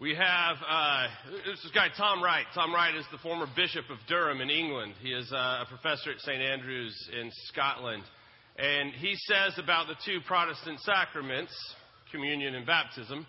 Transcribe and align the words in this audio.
We 0.00 0.14
have 0.14 0.56
uh, 0.64 1.08
this 1.44 1.68
guy 1.74 1.88
Tom 1.96 2.22
Wright. 2.22 2.46
Tom 2.54 2.72
Wright 2.72 2.94
is 2.94 3.04
the 3.10 3.18
former 3.18 3.46
Bishop 3.56 3.90
of 3.90 3.98
Durham 4.08 4.40
in 4.40 4.48
England. 4.48 4.94
He 5.02 5.08
is 5.08 5.28
uh, 5.32 5.64
a 5.64 5.66
professor 5.68 6.12
at 6.12 6.20
St 6.20 6.40
Andrews 6.40 6.94
in 7.20 7.32
Scotland, 7.48 8.04
and 8.56 8.92
he 8.92 9.16
says 9.26 9.58
about 9.58 9.88
the 9.88 9.96
two 10.06 10.20
Protestant 10.24 10.78
sacraments, 10.82 11.52
communion 12.12 12.54
and 12.54 12.64
baptism, 12.64 13.26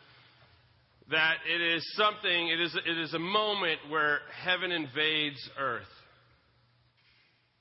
that 1.10 1.38
it 1.52 1.60
is 1.60 1.84
something. 1.96 2.50
It 2.50 2.62
is 2.62 2.78
it 2.86 3.00
is 3.00 3.16
a 3.16 3.20
moment 3.20 3.80
where 3.90 4.20
heaven 4.44 4.72
invades 4.72 5.40
earth 5.60 5.82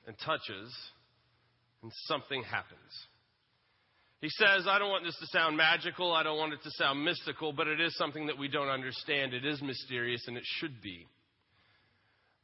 and 0.06 0.14
touches, 0.22 0.70
and 1.82 1.90
something 2.08 2.42
happens. 2.42 3.06
He 4.20 4.28
says, 4.30 4.66
I 4.68 4.78
don't 4.78 4.90
want 4.90 5.04
this 5.04 5.16
to 5.20 5.26
sound 5.26 5.56
magical, 5.56 6.12
I 6.12 6.24
don't 6.24 6.38
want 6.38 6.52
it 6.52 6.62
to 6.64 6.70
sound 6.72 7.04
mystical, 7.04 7.52
but 7.52 7.68
it 7.68 7.80
is 7.80 7.96
something 7.96 8.26
that 8.26 8.36
we 8.36 8.48
don't 8.48 8.68
understand. 8.68 9.32
It 9.32 9.44
is 9.44 9.62
mysterious, 9.62 10.26
and 10.26 10.36
it 10.36 10.42
should 10.58 10.82
be. 10.82 11.06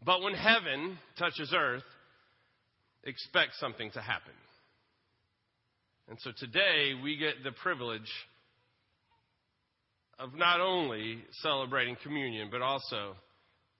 But 0.04 0.22
when 0.22 0.34
heaven 0.34 0.98
touches 1.18 1.52
earth, 1.56 1.82
expect 3.02 3.52
something 3.58 3.90
to 3.92 4.00
happen. 4.00 4.32
And 6.08 6.18
so 6.20 6.30
today 6.38 6.92
we 7.02 7.16
get 7.16 7.42
the 7.42 7.52
privilege 7.52 8.10
of 10.18 10.34
not 10.34 10.60
only 10.60 11.24
celebrating 11.42 11.96
communion, 12.02 12.48
but 12.52 12.62
also 12.62 13.16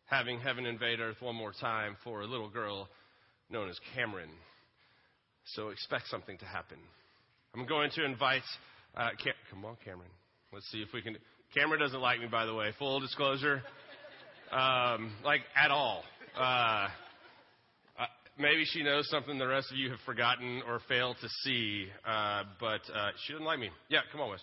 having 0.06 0.40
heaven 0.40 0.66
invade 0.66 0.98
earth 1.00 1.16
one 1.20 1.36
more 1.36 1.52
time 1.60 1.96
for 2.02 2.22
a 2.22 2.26
little 2.26 2.48
girl 2.48 2.88
known 3.50 3.68
as 3.68 3.78
Cameron. 3.94 4.30
So 5.54 5.68
expect 5.68 6.08
something 6.08 6.38
to 6.38 6.44
happen. 6.44 6.78
I'm 7.54 7.66
going 7.66 7.88
to 7.94 8.04
invite, 8.04 8.42
uh, 8.96 9.10
Cam- 9.22 9.34
come 9.48 9.64
on, 9.64 9.76
Cameron. 9.84 10.10
Let's 10.52 10.68
see 10.72 10.78
if 10.78 10.88
we 10.92 11.02
can. 11.02 11.16
Cameron 11.54 11.80
doesn't 11.80 12.00
like 12.00 12.18
me, 12.18 12.26
by 12.26 12.46
the 12.46 12.54
way. 12.54 12.70
Full 12.80 12.98
disclosure, 12.98 13.62
um, 14.50 15.12
like 15.24 15.42
at 15.54 15.70
all. 15.70 16.02
Uh, 16.36 16.40
uh, 16.40 16.88
maybe 18.40 18.64
she 18.64 18.82
knows 18.82 19.08
something 19.08 19.38
the 19.38 19.46
rest 19.46 19.70
of 19.70 19.78
you 19.78 19.88
have 19.90 20.00
forgotten 20.04 20.62
or 20.66 20.80
failed 20.88 21.16
to 21.20 21.28
see, 21.44 21.86
uh, 22.04 22.42
but 22.58 22.80
uh, 22.92 23.10
she 23.24 23.32
doesn't 23.32 23.46
like 23.46 23.60
me. 23.60 23.70
Yeah, 23.88 24.00
come 24.10 24.20
on, 24.20 24.30
Wes. 24.30 24.40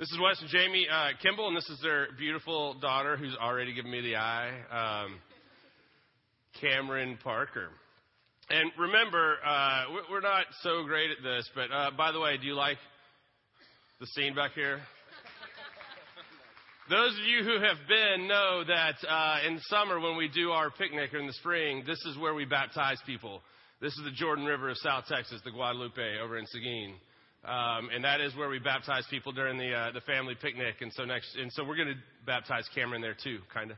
This 0.00 0.10
is 0.10 0.18
Wes 0.20 0.40
and 0.40 0.50
Jamie 0.50 0.88
uh, 0.90 1.10
Kimball, 1.22 1.46
and 1.46 1.56
this 1.56 1.68
is 1.68 1.80
their 1.80 2.08
beautiful 2.18 2.74
daughter 2.80 3.16
who's 3.16 3.36
already 3.40 3.72
given 3.72 3.92
me 3.92 4.00
the 4.00 4.16
eye, 4.16 5.04
um, 5.04 5.20
Cameron 6.60 7.18
Parker. 7.22 7.68
And 8.50 8.70
remember, 8.78 9.36
uh, 9.46 9.84
we're 10.10 10.20
not 10.20 10.46
so 10.62 10.84
great 10.84 11.10
at 11.10 11.22
this, 11.22 11.48
but 11.54 11.72
uh, 11.72 11.90
by 11.96 12.12
the 12.12 12.20
way, 12.20 12.36
do 12.36 12.46
you 12.46 12.54
like 12.54 12.76
the 14.00 14.06
scene 14.08 14.34
back 14.34 14.52
here? 14.52 14.80
Those 16.90 17.12
of 17.12 17.24
you 17.24 17.44
who 17.44 17.60
have 17.60 17.78
been 17.88 18.26
know 18.26 18.64
that 18.66 18.96
uh, 19.08 19.46
in 19.46 19.60
summer 19.68 20.00
when 20.00 20.16
we 20.16 20.28
do 20.28 20.50
our 20.50 20.70
picnic 20.70 21.14
or 21.14 21.18
in 21.18 21.26
the 21.26 21.32
spring, 21.34 21.84
this 21.86 22.04
is 22.04 22.18
where 22.18 22.34
we 22.34 22.44
baptize 22.44 22.98
people. 23.06 23.40
This 23.80 23.92
is 23.92 24.04
the 24.04 24.10
Jordan 24.10 24.44
River 24.44 24.68
of 24.68 24.76
South 24.78 25.04
Texas, 25.08 25.40
the 25.44 25.50
Guadalupe 25.50 26.18
over 26.22 26.36
in 26.36 26.46
Seguin. 26.46 26.94
Um, 27.44 27.90
and 27.94 28.04
that 28.04 28.20
is 28.20 28.36
where 28.36 28.48
we 28.48 28.58
baptize 28.58 29.04
people 29.10 29.32
during 29.32 29.58
the 29.58 29.72
uh, 29.72 29.92
the 29.92 30.00
family 30.02 30.36
picnic. 30.40 30.76
And 30.80 30.92
so 30.92 31.04
next, 31.04 31.34
and 31.36 31.50
so 31.52 31.64
we're 31.64 31.76
going 31.76 31.88
to 31.88 32.00
baptize 32.24 32.64
Cameron 32.74 33.02
there 33.02 33.16
too, 33.20 33.38
kind 33.52 33.70
of. 33.70 33.76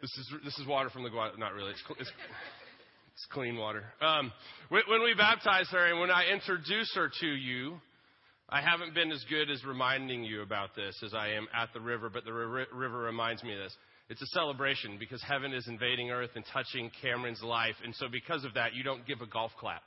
This 0.00 0.10
is 0.18 0.32
this 0.44 0.58
is 0.58 0.66
water 0.66 0.88
from 0.88 1.02
the 1.02 1.10
Guadalupe. 1.10 1.40
Not 1.40 1.52
really. 1.52 1.72
It's, 1.72 1.82
it's, 1.98 2.12
it's 3.16 3.24
clean 3.32 3.56
water. 3.56 3.82
Um, 4.02 4.30
when 4.68 5.02
we 5.02 5.14
baptize 5.14 5.68
her 5.70 5.86
and 5.86 5.98
when 6.00 6.10
I 6.10 6.26
introduce 6.30 6.94
her 6.94 7.10
to 7.20 7.26
you, 7.26 7.80
I 8.50 8.60
haven't 8.60 8.94
been 8.94 9.10
as 9.10 9.24
good 9.30 9.50
as 9.50 9.64
reminding 9.64 10.22
you 10.22 10.42
about 10.42 10.76
this 10.76 10.94
as 11.02 11.14
I 11.14 11.30
am 11.30 11.48
at 11.54 11.70
the 11.72 11.80
river, 11.80 12.10
but 12.12 12.26
the 12.26 12.32
river 12.34 12.98
reminds 12.98 13.42
me 13.42 13.54
of 13.54 13.58
this. 13.58 13.74
It's 14.10 14.20
a 14.20 14.26
celebration 14.26 14.98
because 15.00 15.22
heaven 15.22 15.54
is 15.54 15.66
invading 15.66 16.10
earth 16.10 16.28
and 16.34 16.44
touching 16.52 16.90
Cameron's 17.00 17.42
life. 17.42 17.74
And 17.82 17.94
so, 17.94 18.06
because 18.12 18.44
of 18.44 18.52
that, 18.52 18.74
you 18.74 18.84
don't 18.84 19.06
give 19.06 19.22
a 19.22 19.26
golf 19.26 19.52
clap. 19.58 19.82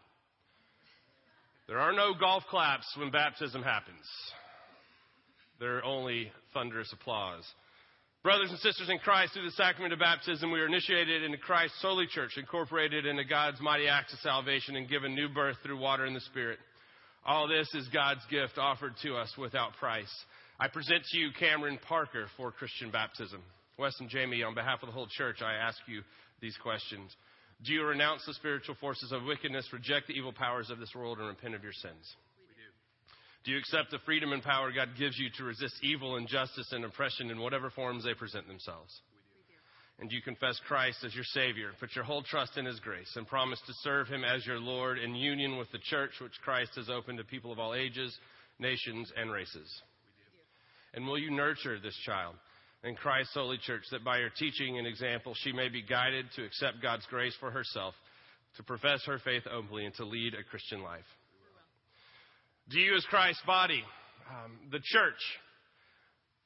There 1.68 1.78
are 1.78 1.94
no 1.94 2.16
golf 2.20 2.44
claps 2.50 2.88
when 2.98 3.12
baptism 3.12 3.62
happens, 3.62 4.08
there 5.59 5.78
are 5.78 5.86
only 5.86 6.31
thunderous 6.52 6.92
applause. 6.92 7.44
Brothers 8.22 8.50
and 8.50 8.59
sisters 8.59 8.90
in 8.90 9.00
Christ, 9.00 9.34
through 9.34 9.46
the 9.46 9.52
sacrament 9.52 9.94
of 9.94 10.00
baptism, 10.00 10.52
we 10.52 10.59
are 10.59 10.68
initiated 10.68 11.24
into 11.24 11.38
Christ's 11.38 11.81
holy 11.81 12.06
church, 12.06 12.31
incorporated 12.35 13.06
into 13.06 13.24
God's 13.24 13.62
mighty 13.62 13.88
acts 13.88 14.12
of 14.12 14.19
salvation, 14.19 14.75
and 14.75 14.90
given 14.90 15.16
new 15.16 15.30
birth 15.30 15.56
through 15.63 15.80
water 15.80 16.03
and 16.03 16.13
the 16.13 16.19
Spirit. 16.19 16.59
All 17.25 17.47
this 17.47 17.74
is 17.74 17.88
God's 17.94 18.19
gift 18.30 18.57
offered 18.57 18.96
to 19.03 19.16
us 19.16 19.34
without 19.38 19.72
price. 19.80 20.13
I 20.59 20.68
present 20.68 21.06
to 21.06 21.18
you 21.18 21.30
Cameron 21.40 21.80
Parker 21.88 22.25
for 22.35 22.52
Christian 22.52 22.91
baptism. 22.91 23.41
Wes 23.78 23.96
and 24.02 24.09
Jamie, 24.09 24.44
on 24.44 24.53
behalf 24.53 24.84
of 24.84 24.88
the 24.88 24.94
whole 24.94 25.07
church, 25.07 25.38
I 25.41 25.53
ask 25.53 25.78
you 25.88 26.01
these 26.41 26.57
questions. 26.62 27.16
Do 27.63 27.72
you 27.72 27.86
renounce 27.86 28.25
the 28.25 28.34
spiritual 28.34 28.75
forces 28.81 29.13
of 29.13 29.24
wickedness, 29.24 29.72
reject 29.72 30.07
the 30.07 30.13
evil 30.13 30.34
powers 30.34 30.69
of 30.69 30.80
this 30.80 30.94
world, 30.94 31.19
and 31.19 31.28
repent 31.30 31.56
of 31.56 31.63
your 31.63 31.72
sins? 31.72 32.16
Do 33.50 33.54
you 33.54 33.62
accept 33.62 33.90
the 33.90 33.98
freedom 34.06 34.32
and 34.32 34.44
power 34.44 34.72
God 34.72 34.90
gives 34.96 35.18
you 35.18 35.28
to 35.38 35.44
resist 35.44 35.74
evil, 35.82 36.18
injustice, 36.18 36.72
and 36.72 36.86
oppression 36.86 37.32
in 37.32 37.40
whatever 37.40 37.72
forms 37.72 38.06
they 38.06 38.14
present 38.14 38.48
themselves? 38.48 38.94
And 39.98 40.08
do 40.08 40.16
you 40.16 40.22
confess 40.22 40.62
Christ 40.68 41.04
as 41.04 41.16
your 41.16 41.24
Savior, 41.24 41.72
put 41.80 41.96
your 41.96 42.04
whole 42.04 42.22
trust 42.22 42.60
in 42.60 42.66
His 42.66 42.80
grace, 42.80 43.12
and 43.16 43.28
promise 43.28 43.60
to 43.66 43.74
serve 43.82 44.08
Him 44.08 44.24
as 44.24 44.46
your 44.46 44.60
Lord 44.60 45.00
in 45.00 45.16
union 45.16 45.58
with 45.58 45.72
the 45.72 45.80
church 45.80 46.12
which 46.22 46.40
Christ 46.44 46.74
has 46.76 46.92
opened 46.92 47.18
to 47.18 47.24
people 47.24 47.52
of 47.52 47.58
all 47.58 47.74
ages, 47.74 48.16
nations, 48.60 49.12
and 49.18 49.32
races? 49.32 49.81
And 50.94 51.08
will 51.08 51.18
you 51.18 51.31
nurture 51.31 51.80
this 51.80 51.98
child 52.06 52.36
in 52.84 52.94
Christ's 52.94 53.34
holy 53.34 53.58
church 53.58 53.86
that 53.90 54.06
by 54.06 54.20
your 54.20 54.30
teaching 54.30 54.78
and 54.78 54.86
example 54.86 55.34
she 55.36 55.54
may 55.54 55.70
be 55.70 55.81
guided 55.81 56.28
to 56.36 56.46
accept 56.46 56.84
God's 56.84 57.08
grace 57.08 57.34
for 57.40 57.50
herself, 57.50 57.96
to 58.58 58.64
profess 58.64 59.02
her 59.08 59.18
faith 59.18 59.48
openly, 59.52 59.86
and 59.86 59.96
to 59.96 60.06
lead 60.06 60.36
a 60.36 60.44
Christian 60.44 60.84
life? 60.84 61.02
Do 62.69 62.80
you, 62.80 62.96
as 62.96 63.03
Christ's 63.06 63.41
body, 63.47 63.84
um, 64.30 64.52
the 64.72 64.80
church, 64.84 65.19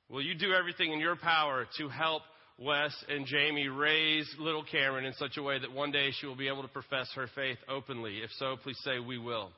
will 0.09 0.22
you 0.22 0.35
do 0.35 0.53
everything 0.53 0.94
in 0.94 1.00
your 1.00 1.17
power 1.17 1.67
to 1.78 1.89
help 1.89 2.22
Wes 2.57 2.95
and 3.09 3.25
Jamie 3.25 3.67
raise 3.67 4.34
little 4.39 4.63
Cameron 4.63 5.03
in 5.03 5.13
such 5.16 5.35
a 5.35 5.44
way 5.44 5.59
that 5.59 5.73
one 5.73 5.91
day 5.91 6.11
she 6.11 6.25
will 6.25 6.38
be 6.38 6.47
able 6.47 6.61
to 6.61 6.69
profess 6.69 7.09
her 7.16 7.28
faith 7.35 7.57
openly? 7.67 8.19
If 8.23 8.29
so, 8.38 8.56
please 8.63 8.79
say, 8.85 9.00
We 9.00 9.17
will. 9.17 9.51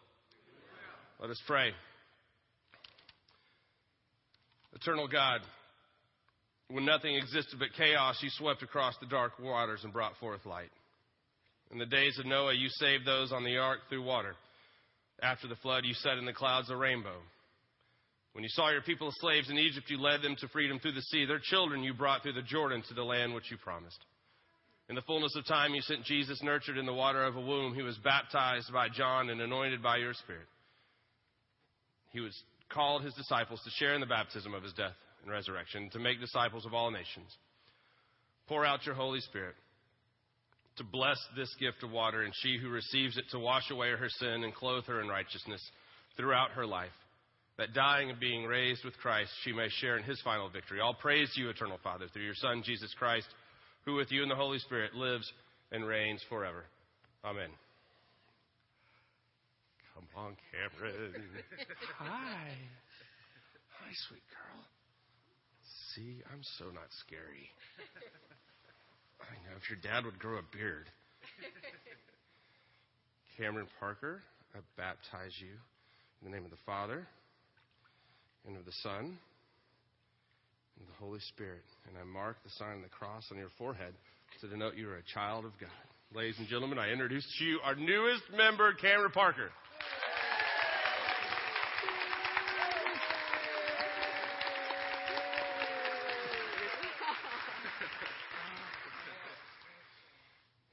Let 1.19 1.29
us 1.29 1.39
pray. 1.45 1.69
Eternal 4.73 5.07
God, 5.07 5.41
when 6.69 6.83
nothing 6.83 7.15
existed 7.15 7.59
but 7.59 7.69
chaos, 7.77 8.17
you 8.23 8.29
swept 8.31 8.63
across 8.63 8.95
the 8.99 9.07
dark 9.07 9.33
waters 9.39 9.81
and 9.83 9.93
brought 9.93 10.17
forth 10.17 10.45
light. 10.45 10.71
In 11.71 11.77
the 11.77 11.85
days 11.85 12.17
of 12.17 12.25
Noah, 12.25 12.53
you 12.53 12.69
saved 12.69 13.05
those 13.05 13.31
on 13.31 13.43
the 13.43 13.57
ark 13.57 13.81
through 13.87 14.03
water. 14.03 14.35
After 15.21 15.47
the 15.47 15.55
flood, 15.57 15.85
you 15.85 15.93
set 15.93 16.17
in 16.17 16.25
the 16.25 16.33
clouds 16.33 16.69
a 16.69 16.75
rainbow. 16.75 17.17
When 18.33 18.43
you 18.43 18.49
saw 18.49 18.69
your 18.69 18.81
people 18.81 19.07
as 19.07 19.15
slaves 19.19 19.49
in 19.49 19.57
Egypt, 19.57 19.89
you 19.89 19.99
led 19.99 20.21
them 20.21 20.35
to 20.39 20.47
freedom 20.49 20.77
through 20.79 20.91
the 20.91 21.01
sea. 21.03 21.25
Their 21.25 21.39
children 21.39 21.83
you 21.83 21.93
brought 21.93 22.21
through 22.21 22.33
the 22.33 22.41
Jordan 22.41 22.83
to 22.89 22.93
the 22.93 23.03
land 23.03 23.33
which 23.33 23.49
you 23.49 23.57
promised. 23.57 23.99
In 24.89 24.95
the 24.95 25.01
fullness 25.01 25.35
of 25.35 25.45
time, 25.47 25.73
you 25.73 25.81
sent 25.81 26.03
Jesus, 26.03 26.43
nurtured 26.43 26.77
in 26.77 26.85
the 26.85 26.93
water 26.93 27.23
of 27.23 27.37
a 27.37 27.41
womb. 27.41 27.73
He 27.73 27.81
was 27.81 27.97
baptized 28.03 28.71
by 28.73 28.89
John 28.89 29.29
and 29.29 29.41
anointed 29.41 29.81
by 29.81 29.97
your 29.97 30.13
Spirit. 30.13 30.47
He 32.11 32.19
was 32.19 32.37
called 32.69 33.03
his 33.03 33.13
disciples 33.13 33.61
to 33.63 33.69
share 33.71 33.95
in 33.95 34.01
the 34.01 34.05
baptism 34.05 34.53
of 34.53 34.63
his 34.63 34.73
death 34.73 34.95
and 35.23 35.31
resurrection, 35.31 35.89
to 35.91 35.99
make 35.99 36.19
disciples 36.19 36.65
of 36.65 36.73
all 36.73 36.91
nations. 36.91 37.33
Pour 38.47 38.65
out 38.65 38.85
your 38.85 38.95
Holy 38.95 39.21
Spirit 39.21 39.55
to 40.77 40.83
bless 40.83 41.17
this 41.35 41.53
gift 41.59 41.83
of 41.83 41.91
water, 41.91 42.23
and 42.23 42.33
she 42.41 42.57
who 42.57 42.69
receives 42.69 43.17
it 43.17 43.25
to 43.31 43.39
wash 43.39 43.69
away 43.71 43.89
her 43.91 44.09
sin 44.09 44.43
and 44.43 44.53
clothe 44.53 44.85
her 44.85 45.01
in 45.01 45.07
righteousness 45.07 45.61
throughout 46.17 46.51
her 46.51 46.65
life, 46.65 46.91
that 47.57 47.73
dying 47.73 48.09
and 48.09 48.19
being 48.19 48.43
raised 48.45 48.83
with 48.83 48.97
Christ, 48.97 49.31
she 49.43 49.53
may 49.53 49.69
share 49.79 49.97
in 49.97 50.03
his 50.03 50.19
final 50.21 50.49
victory. 50.49 50.81
All 50.81 50.93
praise 50.93 51.31
to 51.33 51.41
you, 51.41 51.49
eternal 51.49 51.79
Father, 51.83 52.07
through 52.11 52.25
your 52.25 52.35
Son, 52.35 52.61
Jesus 52.65 52.93
Christ, 52.97 53.27
who 53.85 53.95
with 53.95 54.11
you 54.11 54.21
and 54.21 54.31
the 54.31 54.35
Holy 54.35 54.59
Spirit 54.59 54.93
lives 54.95 55.31
and 55.71 55.85
reigns 55.85 56.21
forever. 56.29 56.65
Amen. 57.23 57.49
Come 59.93 60.07
on, 60.17 60.35
Cameron. 60.51 61.13
Hi. 61.99 62.51
Hi, 63.79 63.91
sweet 64.09 64.23
girl. 64.29 64.65
See, 65.93 66.21
I'm 66.31 66.41
so 66.57 66.65
not 66.65 66.89
scary. 67.05 67.49
I 69.21 69.35
know 69.47 69.55
if 69.57 69.69
your 69.69 69.79
dad 69.81 70.05
would 70.05 70.19
grow 70.19 70.37
a 70.37 70.55
beard. 70.55 70.89
Cameron 73.37 73.67
Parker, 73.79 74.21
I 74.55 74.59
baptize 74.77 75.33
you 75.39 75.53
in 76.21 76.31
the 76.31 76.35
name 76.35 76.45
of 76.45 76.51
the 76.51 76.63
Father, 76.65 77.07
and 78.47 78.57
of 78.57 78.65
the 78.65 78.71
Son, 78.83 79.17
and 80.75 80.81
of 80.81 80.87
the 80.87 80.99
Holy 80.99 81.19
Spirit. 81.19 81.63
And 81.87 81.97
I 81.97 82.03
mark 82.03 82.37
the 82.43 82.51
sign 82.51 82.77
of 82.77 82.83
the 82.83 82.89
cross 82.89 83.23
on 83.31 83.37
your 83.37 83.49
forehead 83.57 83.93
to 84.41 84.47
denote 84.47 84.75
you 84.75 84.89
are 84.89 84.97
a 84.97 85.13
child 85.13 85.45
of 85.45 85.51
God. 85.59 85.69
Ladies 86.13 86.35
and 86.37 86.47
gentlemen, 86.47 86.79
I 86.79 86.91
introduce 86.91 87.25
to 87.39 87.45
you 87.45 87.59
our 87.63 87.75
newest 87.75 88.23
member, 88.35 88.73
Cameron 88.73 89.11
Parker. 89.11 89.49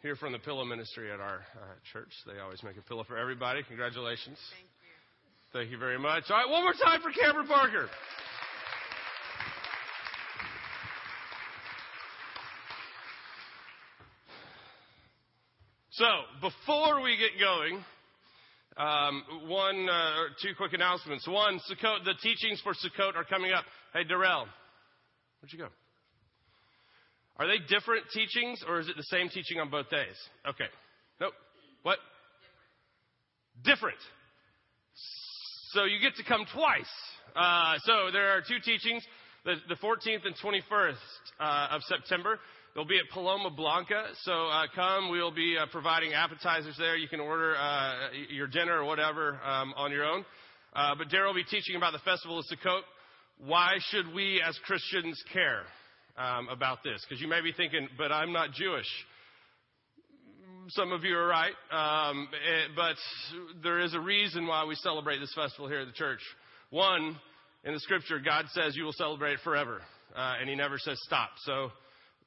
Hear 0.02 0.16
from 0.16 0.32
the 0.32 0.38
pillow 0.40 0.64
ministry 0.64 1.12
at 1.12 1.20
our 1.20 1.38
uh, 1.54 1.75
church. 1.93 2.10
They 2.26 2.40
always 2.40 2.62
make 2.64 2.76
a 2.76 2.82
pillow 2.82 3.04
for 3.04 3.16
everybody. 3.16 3.62
Congratulations. 3.62 4.37
Thank 4.50 4.66
you. 4.66 5.60
Thank 5.60 5.70
you 5.70 5.78
very 5.78 5.99
much. 5.99 6.25
All 6.28 6.37
right, 6.37 6.50
one 6.50 6.64
more 6.64 6.72
time 6.72 7.00
for 7.00 7.10
Cameron 7.12 7.46
Parker. 7.46 7.88
So, 15.93 16.06
before 16.40 17.00
we 17.02 17.16
get 17.16 17.38
going, 17.38 17.84
um, 18.76 19.22
one, 19.46 19.88
uh, 19.88 20.14
two 20.43 20.55
quick 20.56 20.72
announcements. 20.72 21.28
One, 21.28 21.60
Sukkot, 21.70 22.05
the 22.05 22.14
teachings 22.22 22.60
for 22.62 22.72
Sukkot 22.72 23.14
are 23.14 23.25
coming 23.25 23.52
up. 23.52 23.64
Hey, 23.93 24.02
Darrell, 24.02 24.46
where'd 25.40 25.52
you 25.52 25.58
go? 25.58 25.69
Are 27.38 27.46
they 27.46 27.58
different 27.69 28.05
teachings 28.12 28.62
or 28.69 28.81
is 28.81 28.88
it 28.88 28.96
the 28.96 29.05
same 29.05 29.29
teaching 29.29 29.58
on 29.58 29.70
both 29.70 29.88
days? 29.90 30.17
Okay. 30.46 30.67
Nope. 31.20 31.32
What? 31.82 31.99
Different. 33.64 33.99
So 35.73 35.84
you 35.84 35.99
get 36.00 36.17
to 36.17 36.25
come 36.25 36.44
twice. 36.52 36.93
Uh, 37.34 37.79
so 37.84 38.11
there 38.12 38.37
are 38.37 38.40
two 38.40 38.58
teachings, 38.62 39.02
the, 39.44 39.55
the 39.69 39.76
14th 39.76 40.26
and 40.26 40.34
21st 40.37 40.94
uh, 41.40 41.69
of 41.70 41.82
September. 41.84 42.38
They'll 42.75 42.87
be 42.87 42.99
at 42.99 43.11
Paloma 43.12 43.50
Blanca. 43.50 44.05
So 44.23 44.49
uh, 44.49 44.64
come. 44.75 45.11
We'll 45.11 45.31
be 45.31 45.56
uh, 45.58 45.67
providing 45.73 46.12
appetizers 46.12 46.76
there. 46.79 46.96
You 46.96 47.08
can 47.08 47.20
order 47.20 47.56
uh, 47.56 48.08
your 48.31 48.46
dinner 48.46 48.81
or 48.81 48.84
whatever 48.84 49.40
um, 49.44 49.75
on 49.76 49.93
your 49.93 50.05
own. 50.05 50.25
Uh, 50.75 50.94
but 50.96 51.08
Daryl 51.08 51.29
will 51.29 51.34
be 51.34 51.44
teaching 51.44 51.76
about 51.76 51.93
the 51.93 51.99
Festival 51.99 52.38
of 52.38 52.44
Sukkot. 52.46 52.81
Why 53.38 53.76
should 53.90 54.14
we 54.14 54.43
as 54.46 54.58
Christians 54.64 55.23
care 55.32 55.64
um, 56.16 56.48
about 56.48 56.82
this? 56.82 57.04
Because 57.08 57.20
you 57.20 57.28
may 57.28 57.40
be 57.40 57.52
thinking, 57.52 57.88
but 57.96 58.12
I'm 58.12 58.32
not 58.32 58.52
Jewish. 58.52 58.88
Some 60.68 60.92
of 60.92 61.04
you 61.04 61.16
are 61.16 61.26
right, 61.26 61.52
um, 61.70 62.28
eh, 62.32 62.68
but 62.76 62.96
there 63.62 63.80
is 63.80 63.94
a 63.94 64.00
reason 64.00 64.46
why 64.46 64.64
we 64.64 64.76
celebrate 64.76 65.18
this 65.18 65.32
festival 65.34 65.68
here 65.68 65.80
at 65.80 65.86
the 65.86 65.92
church. 65.92 66.20
One, 66.70 67.18
in 67.64 67.74
the 67.74 67.80
scripture, 67.80 68.20
God 68.20 68.46
says 68.52 68.76
you 68.76 68.84
will 68.84 68.92
celebrate 68.92 69.34
it 69.34 69.40
forever, 69.42 69.80
uh, 70.16 70.34
and 70.40 70.48
He 70.48 70.54
never 70.54 70.78
says 70.78 70.98
stop. 71.02 71.30
So 71.44 71.70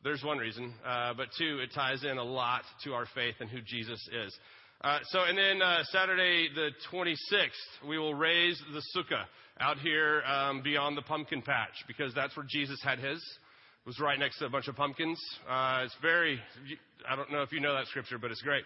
there's 0.04 0.24
one 0.24 0.38
reason. 0.38 0.74
Uh, 0.86 1.14
but 1.16 1.28
two, 1.38 1.60
it 1.60 1.72
ties 1.74 2.04
in 2.04 2.18
a 2.18 2.24
lot 2.24 2.62
to 2.84 2.94
our 2.94 3.08
faith 3.16 3.36
and 3.40 3.50
who 3.50 3.62
Jesus 3.62 4.00
is. 4.26 4.38
Uh, 4.82 5.00
so, 5.06 5.24
and 5.24 5.38
then 5.38 5.62
uh, 5.62 5.84
Saturday 5.86 6.48
the 6.54 6.70
26th, 6.92 7.88
we 7.88 7.98
will 7.98 8.14
raise 8.14 8.62
the 8.72 8.82
sukkah 8.96 9.24
out 9.60 9.80
here 9.80 10.22
um, 10.24 10.62
beyond 10.62 10.98
the 10.98 11.02
pumpkin 11.02 11.42
patch 11.42 11.74
because 11.88 12.14
that's 12.14 12.36
where 12.38 12.46
Jesus 12.48 12.80
had 12.84 13.00
his. 13.00 13.24
Was 13.86 14.00
right 14.00 14.18
next 14.18 14.40
to 14.40 14.46
a 14.46 14.50
bunch 14.50 14.68
of 14.68 14.76
pumpkins. 14.76 15.20
Uh, 15.48 15.82
it's 15.84 15.96
very, 16.02 16.40
I 17.08 17.16
don't 17.16 17.32
know 17.32 17.44
if 17.44 17.52
you 17.52 17.60
know 17.60 17.74
that 17.74 17.86
scripture, 17.88 18.18
but 18.18 18.32
it's 18.32 18.42
great. 18.42 18.64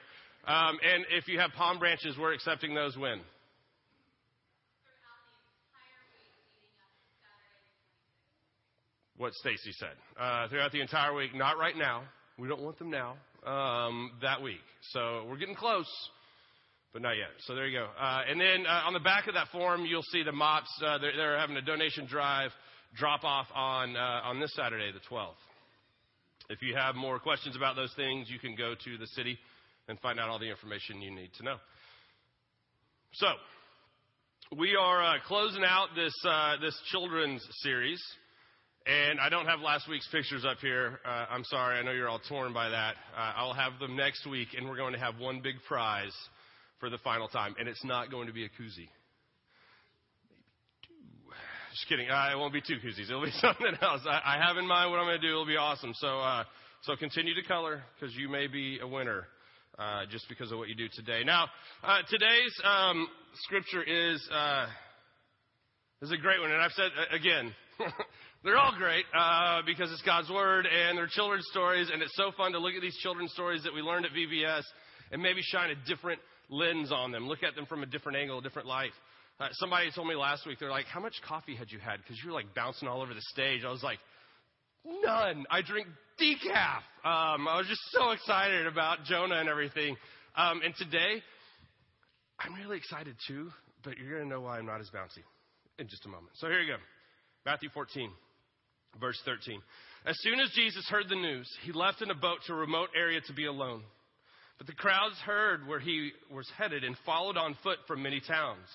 Um, 0.47 0.79
and 0.81 1.05
if 1.11 1.27
you 1.27 1.39
have 1.39 1.51
palm 1.51 1.77
branches, 1.77 2.15
we're 2.17 2.33
accepting 2.33 2.73
those 2.73 2.97
when? 2.97 3.19
what 9.19 9.33
Stacy 9.33 9.73
said. 9.73 9.95
Uh, 10.17 10.47
throughout 10.47 10.71
the 10.71 10.79
entire 10.79 11.13
week, 11.13 11.35
not 11.35 11.57
right 11.57 11.75
now. 11.77 12.03
We 12.37 12.47
don't 12.47 12.61
want 12.61 12.79
them 12.79 12.89
now. 12.89 13.17
Um, 13.45 14.11
that 14.21 14.41
week. 14.41 14.63
So 14.93 15.25
we're 15.29 15.37
getting 15.37 15.55
close, 15.55 15.89
but 16.93 17.01
not 17.01 17.17
yet. 17.17 17.27
So 17.39 17.53
there 17.53 17.67
you 17.67 17.79
go. 17.79 17.87
Uh, 17.99 18.21
and 18.29 18.39
then 18.39 18.65
uh, 18.65 18.83
on 18.87 18.93
the 18.93 19.01
back 19.01 19.27
of 19.27 19.33
that 19.33 19.49
form, 19.51 19.85
you'll 19.85 20.07
see 20.13 20.23
the 20.23 20.31
mops. 20.31 20.69
Uh, 20.81 20.97
they're, 20.99 21.15
they're, 21.15 21.37
having 21.37 21.57
a 21.57 21.61
donation 21.61 22.05
drive 22.05 22.51
drop 22.95 23.23
off 23.23 23.47
on 23.53 23.95
uh, 23.95 24.21
on 24.23 24.39
this 24.39 24.53
Saturday, 24.55 24.91
the 24.91 24.99
12th. 25.13 25.33
If 26.49 26.61
you 26.61 26.75
have 26.75 26.95
more 26.95 27.19
questions 27.19 27.55
about 27.55 27.75
those 27.75 27.93
things, 27.95 28.29
you 28.29 28.39
can 28.39 28.55
go 28.55 28.73
to 28.73 28.97
the 28.97 29.07
city 29.07 29.37
and 29.87 29.99
find 29.99 30.19
out 30.19 30.29
all 30.29 30.39
the 30.39 30.49
information 30.49 31.01
you 31.01 31.11
need 31.11 31.31
to 31.37 31.43
know. 31.43 31.55
So 33.13 33.27
we 34.57 34.75
are 34.75 35.03
uh, 35.03 35.17
closing 35.27 35.63
out 35.63 35.89
this 35.95 36.13
this 36.61 36.79
children's 36.91 37.45
series. 37.61 38.01
And 38.85 39.19
I 39.19 39.29
don't 39.29 39.45
have 39.45 39.59
last 39.59 39.87
week's 39.87 40.07
pictures 40.07 40.45
up 40.45 40.57
here. 40.61 40.99
Uh, 41.05 41.25
I'm 41.29 41.43
sorry. 41.43 41.77
I 41.77 41.83
know 41.83 41.91
you're 41.91 42.09
all 42.09 42.21
torn 42.27 42.53
by 42.53 42.69
that. 42.69 42.95
Uh, 43.15 43.33
I'll 43.35 43.53
have 43.53 43.77
them 43.79 43.95
next 43.95 44.25
week, 44.25 44.49
and 44.57 44.67
we're 44.67 44.77
going 44.77 44.93
to 44.93 44.99
have 44.99 45.19
one 45.19 45.41
big 45.41 45.55
prize 45.67 46.15
for 46.79 46.89
the 46.89 46.97
final 46.99 47.27
time. 47.27 47.53
And 47.59 47.67
it's 47.67 47.83
not 47.83 48.09
going 48.09 48.27
to 48.27 48.33
be 48.33 48.45
a 48.45 48.47
koozie. 48.47 48.87
Just 51.79 51.87
kidding. 51.87 52.09
Uh, 52.09 52.29
it 52.33 52.37
won't 52.37 52.51
be 52.51 52.59
two 52.59 52.75
koozies. 52.75 53.09
It'll 53.09 53.23
be 53.23 53.31
something 53.39 53.71
else. 53.81 54.01
I, 54.05 54.35
I 54.35 54.45
have 54.45 54.57
in 54.57 54.67
mind 54.67 54.91
what 54.91 54.99
I'm 54.99 55.05
going 55.05 55.21
to 55.21 55.25
do. 55.25 55.31
It'll 55.31 55.45
be 55.45 55.55
awesome. 55.55 55.93
So, 55.95 56.19
uh, 56.19 56.43
so 56.81 56.97
continue 56.97 57.33
to 57.35 57.47
color 57.47 57.83
because 57.95 58.13
you 58.17 58.27
may 58.27 58.47
be 58.47 58.79
a 58.81 58.87
winner. 58.87 59.27
Uh, 59.77 60.01
just 60.11 60.27
because 60.27 60.51
of 60.51 60.57
what 60.57 60.67
you 60.67 60.75
do 60.75 60.89
today. 60.91 61.23
Now, 61.23 61.47
uh, 61.85 61.99
today's 62.09 62.53
um, 62.65 63.07
scripture 63.45 63.81
is 63.81 64.19
is 66.01 66.11
a 66.11 66.17
great 66.17 66.41
one, 66.41 66.51
and 66.51 66.61
I've 66.61 66.73
said 66.73 66.91
again, 67.13 67.55
They're 68.43 68.57
all 68.57 68.73
great 68.77 69.05
uh, 69.17 69.61
because 69.65 69.89
it's 69.91 70.01
God's 70.01 70.29
Word 70.29 70.65
and 70.65 70.97
they're 70.97 71.07
children's 71.07 71.45
stories, 71.51 71.89
and 71.91 72.01
it's 72.01 72.15
so 72.15 72.31
fun 72.35 72.51
to 72.53 72.59
look 72.59 72.73
at 72.73 72.81
these 72.81 72.97
children's 72.97 73.31
stories 73.31 73.63
that 73.63 73.73
we 73.73 73.81
learned 73.81 74.05
at 74.05 74.11
VBS 74.11 74.63
and 75.13 75.21
maybe 75.21 75.39
shine 75.43 75.69
a 75.71 75.87
different 75.87 76.19
lens 76.49 76.91
on 76.91 77.11
them, 77.11 77.27
look 77.27 77.43
at 77.43 77.55
them 77.55 77.65
from 77.65 77.83
a 77.83 77.85
different 77.85 78.17
angle, 78.17 78.39
a 78.39 78.41
different 78.41 78.67
light. 78.67 78.91
Uh, 79.39 79.47
somebody 79.53 79.89
told 79.91 80.07
me 80.07 80.15
last 80.15 80.45
week, 80.45 80.57
they're 80.59 80.69
like, 80.69 80.85
How 80.85 80.99
much 80.99 81.15
coffee 81.27 81.55
had 81.55 81.71
you 81.71 81.79
had? 81.79 81.97
Because 82.01 82.19
you're 82.23 82.33
like 82.33 82.53
bouncing 82.53 82.87
all 82.87 83.01
over 83.01 83.13
the 83.13 83.21
stage. 83.21 83.63
I 83.65 83.71
was 83.71 83.83
like, 83.83 83.99
None. 84.85 85.45
I 85.49 85.61
drink 85.61 85.87
decaf. 86.19 86.77
Um, 87.03 87.47
I 87.47 87.57
was 87.57 87.67
just 87.67 87.81
so 87.91 88.11
excited 88.11 88.67
about 88.67 89.03
Jonah 89.05 89.35
and 89.35 89.49
everything. 89.49 89.95
Um, 90.35 90.61
and 90.63 90.73
today, 90.75 91.21
I'm 92.39 92.53
really 92.55 92.77
excited 92.77 93.15
too, 93.27 93.49
but 93.83 93.97
you're 93.97 94.17
going 94.17 94.23
to 94.23 94.29
know 94.29 94.41
why 94.41 94.57
I'm 94.57 94.65
not 94.65 94.81
as 94.81 94.89
bouncy 94.89 95.23
in 95.77 95.87
just 95.87 96.05
a 96.05 96.09
moment. 96.09 96.31
So 96.35 96.47
here 96.47 96.59
you 96.59 96.73
go 96.73 96.77
Matthew 97.45 97.69
14. 97.73 98.11
Verse 98.99 99.19
13. 99.23 99.61
As 100.05 100.15
soon 100.21 100.39
as 100.39 100.49
Jesus 100.55 100.87
heard 100.89 101.07
the 101.09 101.15
news, 101.15 101.47
he 101.63 101.71
left 101.71 102.01
in 102.01 102.09
a 102.09 102.15
boat 102.15 102.39
to 102.47 102.53
a 102.53 102.55
remote 102.55 102.89
area 102.97 103.21
to 103.27 103.33
be 103.33 103.45
alone. 103.45 103.83
But 104.57 104.67
the 104.67 104.73
crowds 104.73 105.15
heard 105.25 105.67
where 105.67 105.79
he 105.79 106.11
was 106.33 106.49
headed 106.57 106.83
and 106.83 106.95
followed 107.05 107.37
on 107.37 107.55
foot 107.63 107.77
from 107.87 108.01
many 108.01 108.19
towns. 108.19 108.65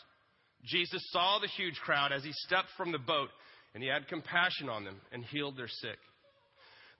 Jesus 0.65 1.03
saw 1.11 1.39
the 1.39 1.49
huge 1.49 1.77
crowd 1.85 2.13
as 2.13 2.25
he 2.25 2.33
stepped 2.33 2.69
from 2.77 2.93
the 2.93 2.99
boat, 2.99 3.29
and 3.75 3.83
he 3.83 3.89
had 3.89 4.09
compassion 4.09 4.69
on 4.69 4.85
them 4.85 4.97
and 5.13 5.25
healed 5.25 5.57
their 5.57 5.69
sick. 5.69 5.99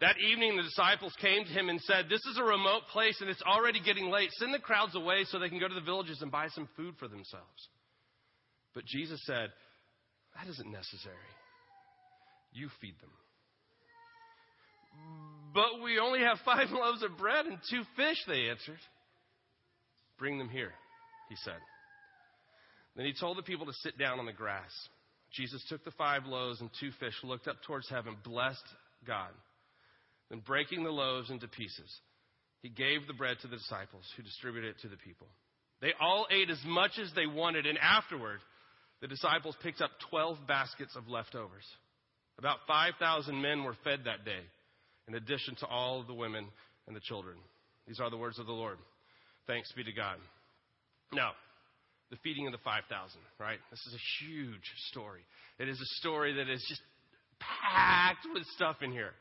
That 0.01 0.17
evening, 0.19 0.57
the 0.57 0.65
disciples 0.65 1.15
came 1.21 1.45
to 1.45 1.51
him 1.51 1.69
and 1.69 1.81
said, 1.81 2.07
This 2.11 2.25
is 2.31 2.37
a 2.39 2.43
remote 2.43 2.83
place 2.93 3.17
and 3.21 3.31
it's 3.31 3.43
already 3.43 3.81
getting 3.81 4.11
late. 4.11 4.29
Send 4.33 4.53
the 4.53 4.59
crowds 4.59 4.95
away 4.97 5.25
so 5.25 5.39
they 5.39 5.49
can 5.49 5.61
go 5.61 5.69
to 5.69 5.75
the 5.75 5.81
villages 5.81 6.21
and 6.21 6.33
buy 6.33 6.49
some 6.49 6.69
food 6.77 6.95
for 6.99 7.07
themselves. 7.07 7.69
But 8.75 8.85
Jesus 8.87 9.21
said, 9.25 9.51
That 10.37 10.51
isn't 10.51 10.71
necessary. 10.71 11.15
You 12.53 12.69
feed 12.81 12.95
them. 13.01 13.11
But 15.55 15.83
we 15.83 15.99
only 16.01 16.21
have 16.21 16.39
five 16.45 16.69
loaves 16.73 17.03
of 17.03 17.17
bread 17.17 17.47
and 17.47 17.59
two 17.71 17.83
fish, 17.97 18.19
they 18.27 18.49
answered. 18.49 18.81
Bring 20.19 20.39
them 20.39 20.49
here, 20.49 20.73
he 21.29 21.37
said. 21.45 21.59
Then 22.97 23.07
he 23.07 23.15
told 23.19 23.39
the 23.39 23.43
people 23.43 23.67
to 23.67 23.73
sit 23.73 23.99
down 23.99 24.19
on 24.19 24.27
the 24.27 24.33
grass. 24.33 24.71
Jesus 25.33 25.65
took 25.69 25.85
the 25.85 25.91
five 25.93 26.27
loaves 26.27 26.61
and 26.61 26.71
two 26.79 26.91
fish, 27.01 27.15
looked 27.25 27.49
up 27.49 27.57
towards 27.67 27.89
heaven, 27.89 28.17
blessed 28.25 28.63
God. 29.07 29.31
Then 30.31 30.41
breaking 30.47 30.85
the 30.85 30.91
loaves 30.91 31.31
into 31.31 31.49
pieces, 31.49 31.91
he 32.63 32.69
gave 32.69 33.07
the 33.07 33.13
bread 33.13 33.37
to 33.43 33.49
the 33.49 33.57
disciples, 33.57 34.05
who 34.17 34.23
distributed 34.23 34.71
it 34.71 34.81
to 34.83 34.89
the 34.89 34.97
people. 34.97 35.27
They 35.81 35.93
all 36.01 36.27
ate 36.31 36.51
as 36.51 36.63
much 36.65 36.93
as 37.03 37.13
they 37.15 37.27
wanted, 37.27 37.67
and 37.67 37.77
afterward, 37.79 38.39
the 39.01 39.09
disciples 39.09 39.57
picked 39.63 39.83
up 39.83 39.91
12 40.09 40.39
baskets 40.47 40.97
of 40.97 41.09
leftovers. 41.09 41.65
About 42.39 42.59
5,000 42.67 43.41
men 43.41 43.65
were 43.65 43.77
fed 43.85 44.01
that 44.05 44.25
day, 44.25 44.41
in 45.09 45.15
addition 45.15 45.57
to 45.57 45.67
all 45.67 46.01
of 46.01 46.07
the 46.07 46.15
women 46.15 46.47
and 46.87 46.97
the 46.97 47.01
children. 47.01 47.37
These 47.87 48.01
are 48.01 48.09
the 48.09 48.17
words 48.17 48.39
of 48.39 48.47
the 48.47 48.53
Lord. 48.53 48.79
Thanks 49.47 49.71
be 49.73 49.85
to 49.85 49.93
God. 49.93 50.17
Now, 51.13 51.33
the 52.15 52.21
feeding 52.23 52.47
of 52.47 52.53
the 52.53 52.63
5,000, 52.65 52.87
right? 53.41 53.59
This 53.71 53.81
is 53.87 53.95
a 53.95 54.25
huge 54.25 54.71
story. 54.91 55.23
It 55.59 55.69
is 55.69 55.81
a 55.81 55.91
story 56.01 56.35
that 56.35 56.49
is 56.49 56.65
just 56.69 56.81
packed 57.41 58.27
with 58.33 58.45
stuff 58.55 58.77
in 58.83 58.93
here. 58.93 59.13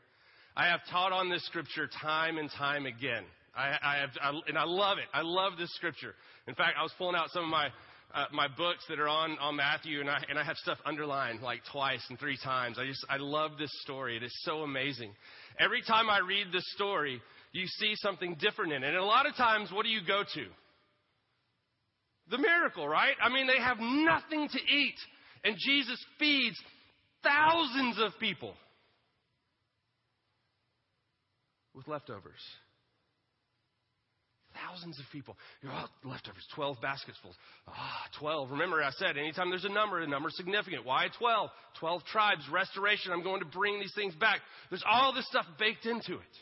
I 0.56 0.66
have 0.68 0.80
taught 0.90 1.12
on 1.12 1.28
this 1.28 1.44
scripture 1.46 1.88
time 2.00 2.38
and 2.38 2.48
time 2.50 2.86
again. 2.86 3.24
I, 3.56 3.76
I 3.82 3.96
have, 3.98 4.10
I, 4.22 4.40
and 4.46 4.56
I 4.56 4.64
love 4.64 4.98
it. 4.98 5.06
I 5.12 5.22
love 5.22 5.54
this 5.58 5.74
scripture. 5.74 6.14
In 6.46 6.54
fact, 6.54 6.76
I 6.78 6.82
was 6.82 6.92
pulling 6.96 7.16
out 7.16 7.30
some 7.30 7.44
of 7.44 7.50
my 7.50 7.68
uh, 8.14 8.26
my 8.32 8.46
books 8.46 8.84
that 8.88 9.00
are 9.00 9.08
on, 9.08 9.36
on 9.40 9.56
Matthew, 9.56 9.98
and 9.98 10.08
I, 10.08 10.22
and 10.28 10.38
I 10.38 10.44
have 10.44 10.56
stuff 10.58 10.78
underlined 10.86 11.42
like 11.42 11.62
twice 11.72 12.00
and 12.10 12.18
three 12.18 12.38
times. 12.44 12.78
I 12.78 12.86
just, 12.86 13.04
I 13.08 13.16
love 13.16 13.58
this 13.58 13.72
story. 13.82 14.16
It 14.16 14.22
is 14.22 14.32
so 14.44 14.58
amazing. 14.58 15.10
Every 15.58 15.82
time 15.82 16.08
I 16.08 16.18
read 16.18 16.52
this 16.52 16.62
story, 16.76 17.20
you 17.50 17.66
see 17.66 17.94
something 17.96 18.36
different 18.38 18.72
in 18.72 18.84
it. 18.84 18.88
And 18.88 18.96
a 18.96 19.04
lot 19.04 19.26
of 19.26 19.34
times, 19.34 19.72
what 19.72 19.82
do 19.82 19.88
you 19.88 20.00
go 20.06 20.22
to? 20.22 20.44
The 22.30 22.38
miracle, 22.38 22.88
right? 22.88 23.14
I 23.22 23.28
mean, 23.28 23.46
they 23.46 23.60
have 23.62 23.78
nothing 23.80 24.48
to 24.48 24.58
eat, 24.58 24.94
and 25.44 25.56
Jesus 25.58 26.02
feeds 26.18 26.56
thousands 27.22 27.98
of 28.00 28.12
people 28.18 28.54
with 31.74 31.88
leftovers. 31.88 32.40
thousands 34.54 34.98
of 35.00 35.04
people. 35.12 35.36
You're 35.62 35.72
all 35.72 35.88
leftovers, 36.04 36.46
12 36.54 36.80
baskets 36.80 37.18
full. 37.22 37.34
Ah, 37.68 38.04
12. 38.20 38.52
Remember, 38.52 38.82
I 38.82 38.90
said 38.92 39.18
anytime 39.18 39.50
there's 39.50 39.64
a 39.64 39.68
number, 39.72 40.00
a 40.00 40.06
number 40.06 40.28
significant. 40.30 40.86
Why 40.86 41.08
12? 41.18 41.50
12 41.80 42.04
tribes, 42.04 42.42
restoration. 42.52 43.12
I'm 43.12 43.24
going 43.24 43.40
to 43.40 43.46
bring 43.46 43.80
these 43.80 43.92
things 43.96 44.14
back. 44.14 44.38
There's 44.70 44.84
all 44.88 45.12
this 45.12 45.26
stuff 45.26 45.46
baked 45.58 45.86
into 45.86 46.14
it. 46.14 46.34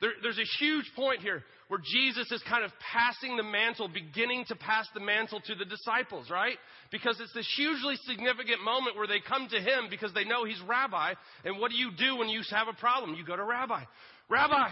There, 0.00 0.10
there's 0.22 0.38
a 0.38 0.64
huge 0.64 0.84
point 0.94 1.22
here 1.22 1.42
where 1.68 1.80
Jesus 1.84 2.32
is 2.32 2.42
kind 2.48 2.64
of 2.64 2.72
passing 2.92 3.36
the 3.36 3.42
mantle, 3.42 3.88
beginning 3.88 4.44
to 4.48 4.56
pass 4.56 4.88
the 4.94 5.00
mantle 5.00 5.40
to 5.40 5.54
the 5.54 5.66
disciples, 5.66 6.30
right? 6.30 6.56
Because 6.90 7.20
it's 7.20 7.32
this 7.34 7.50
hugely 7.56 7.96
significant 8.06 8.64
moment 8.64 8.96
where 8.96 9.06
they 9.06 9.20
come 9.20 9.48
to 9.50 9.60
him 9.60 9.88
because 9.90 10.12
they 10.14 10.24
know 10.24 10.44
he's 10.44 10.60
rabbi. 10.66 11.12
And 11.44 11.60
what 11.60 11.70
do 11.70 11.76
you 11.76 11.90
do 11.96 12.16
when 12.16 12.30
you 12.30 12.42
have 12.50 12.68
a 12.68 12.72
problem? 12.72 13.14
You 13.14 13.24
go 13.24 13.36
to 13.36 13.44
rabbi. 13.44 13.84
Rabbi, 14.30 14.70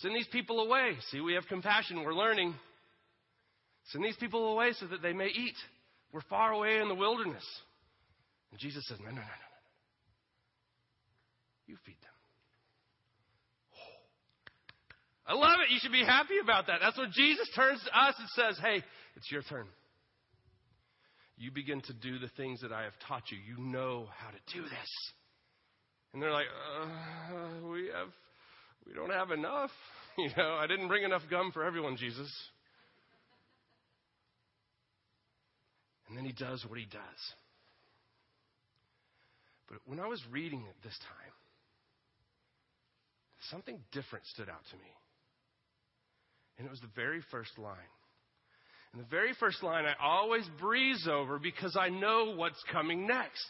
send 0.00 0.16
these 0.16 0.26
people 0.28 0.60
away. 0.60 0.96
See, 1.10 1.20
we 1.20 1.34
have 1.34 1.46
compassion. 1.46 2.02
We're 2.02 2.14
learning. 2.14 2.54
Send 3.92 4.04
these 4.04 4.16
people 4.16 4.52
away 4.52 4.72
so 4.78 4.86
that 4.86 5.02
they 5.02 5.12
may 5.12 5.28
eat. 5.28 5.56
We're 6.12 6.22
far 6.22 6.52
away 6.52 6.78
in 6.78 6.88
the 6.88 6.94
wilderness. 6.94 7.44
And 8.50 8.58
Jesus 8.58 8.86
says, 8.88 8.98
No, 8.98 9.06
no, 9.06 9.14
no, 9.14 9.20
no, 9.20 9.26
no. 9.26 9.32
You 11.68 11.76
feed 11.84 11.96
them. 12.02 12.10
I 15.26 15.34
love 15.34 15.58
it. 15.66 15.72
You 15.72 15.78
should 15.80 15.92
be 15.92 16.04
happy 16.04 16.38
about 16.42 16.68
that. 16.68 16.78
That's 16.80 16.96
when 16.96 17.10
Jesus 17.12 17.48
turns 17.54 17.82
to 17.82 17.98
us 17.98 18.14
and 18.18 18.28
says, 18.30 18.58
Hey, 18.62 18.82
it's 19.16 19.30
your 19.30 19.42
turn. 19.42 19.66
You 21.36 21.50
begin 21.50 21.80
to 21.82 21.92
do 21.92 22.18
the 22.18 22.28
things 22.36 22.60
that 22.62 22.72
I 22.72 22.84
have 22.84 22.94
taught 23.06 23.24
you. 23.30 23.38
You 23.38 23.62
know 23.62 24.06
how 24.16 24.30
to 24.30 24.38
do 24.54 24.62
this. 24.62 25.12
And 26.12 26.22
they're 26.22 26.32
like, 26.32 26.46
uh, 26.80 27.68
we 27.68 27.90
have, 27.94 28.08
we 28.86 28.94
don't 28.94 29.10
have 29.10 29.30
enough. 29.30 29.70
You 30.18 30.30
know, 30.34 30.54
I 30.54 30.66
didn't 30.66 30.88
bring 30.88 31.04
enough 31.04 31.20
gum 31.28 31.52
for 31.52 31.62
everyone, 31.62 31.98
Jesus. 31.98 32.32
And 36.08 36.16
then 36.16 36.24
he 36.24 36.32
does 36.32 36.64
what 36.66 36.78
he 36.78 36.86
does. 36.86 37.02
But 39.68 39.80
when 39.84 40.00
I 40.00 40.06
was 40.06 40.22
reading 40.30 40.60
it 40.60 40.74
this 40.82 40.98
time, 41.00 41.32
something 43.50 43.78
different 43.92 44.24
stood 44.24 44.48
out 44.48 44.62
to 44.70 44.76
me. 44.76 44.88
And 46.58 46.66
it 46.66 46.70
was 46.70 46.80
the 46.80 46.90
very 46.94 47.20
first 47.30 47.58
line. 47.58 47.76
And 48.92 49.02
the 49.02 49.08
very 49.08 49.34
first 49.38 49.62
line 49.62 49.84
I 49.84 49.94
always 50.02 50.48
breeze 50.58 51.06
over 51.10 51.38
because 51.38 51.76
I 51.78 51.88
know 51.90 52.34
what's 52.34 52.62
coming 52.72 53.06
next. 53.06 53.46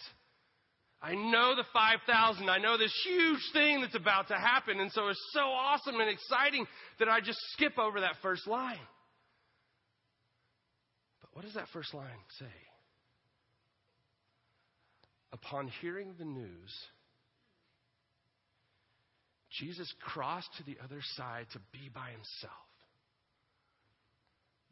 I 1.00 1.14
know 1.14 1.54
the 1.54 1.64
5,000. 1.72 2.48
I 2.48 2.58
know 2.58 2.76
this 2.76 2.92
huge 3.04 3.40
thing 3.52 3.80
that's 3.80 3.94
about 3.94 4.28
to 4.28 4.34
happen. 4.34 4.80
And 4.80 4.90
so 4.90 5.08
it's 5.08 5.30
so 5.32 5.40
awesome 5.40 6.00
and 6.00 6.10
exciting 6.10 6.66
that 6.98 7.08
I 7.08 7.20
just 7.20 7.38
skip 7.52 7.78
over 7.78 8.00
that 8.00 8.16
first 8.22 8.46
line. 8.46 8.78
But 11.20 11.30
what 11.32 11.44
does 11.44 11.54
that 11.54 11.68
first 11.72 11.94
line 11.94 12.06
say? 12.40 12.46
Upon 15.32 15.68
hearing 15.80 16.14
the 16.18 16.24
news, 16.24 16.74
Jesus 19.60 19.92
crossed 20.00 20.48
to 20.58 20.64
the 20.64 20.76
other 20.82 21.00
side 21.14 21.46
to 21.52 21.60
be 21.72 21.90
by 21.94 22.10
himself. 22.10 22.52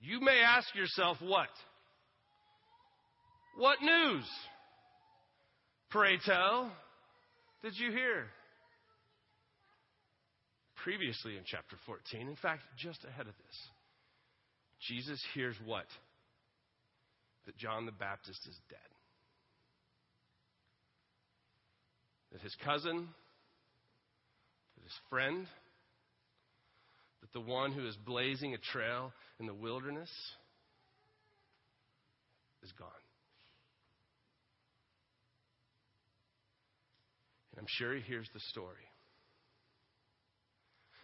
You 0.07 0.21
may 0.21 0.41
ask 0.45 0.75
yourself, 0.75 1.17
what? 1.23 1.49
What 3.57 3.81
news? 3.81 4.25
Pray 5.91 6.19
tell, 6.27 6.71
did 7.63 7.73
you 7.79 7.91
hear? 7.91 8.27
Previously 10.83 11.39
in 11.39 11.45
chapter 11.47 11.77
14, 11.87 12.29
in 12.29 12.37
fact, 12.37 12.61
just 12.77 13.03
ahead 13.05 13.27
of 13.27 13.33
this, 13.47 13.59
Jesus 14.89 15.23
hears 15.33 15.57
what? 15.65 15.87
That 17.47 17.57
John 17.57 17.87
the 17.87 17.93
Baptist 17.93 18.41
is 18.47 18.59
dead. 18.69 18.79
That 22.33 22.43
his 22.43 22.55
cousin, 22.63 23.09
that 24.77 24.83
his 24.83 24.99
friend, 25.09 25.47
that 27.23 27.33
the 27.33 27.41
one 27.41 27.73
who 27.73 27.87
is 27.87 27.97
blazing 28.05 28.53
a 28.53 28.59
trail 28.59 29.11
in 29.41 29.47
the 29.47 29.55
wilderness 29.55 30.11
is 32.63 32.73
gone. 32.73 32.89
And 37.53 37.61
I'm 37.61 37.67
sure 37.69 37.95
he 37.95 38.01
hears 38.01 38.29
the 38.33 38.41
story. 38.51 38.89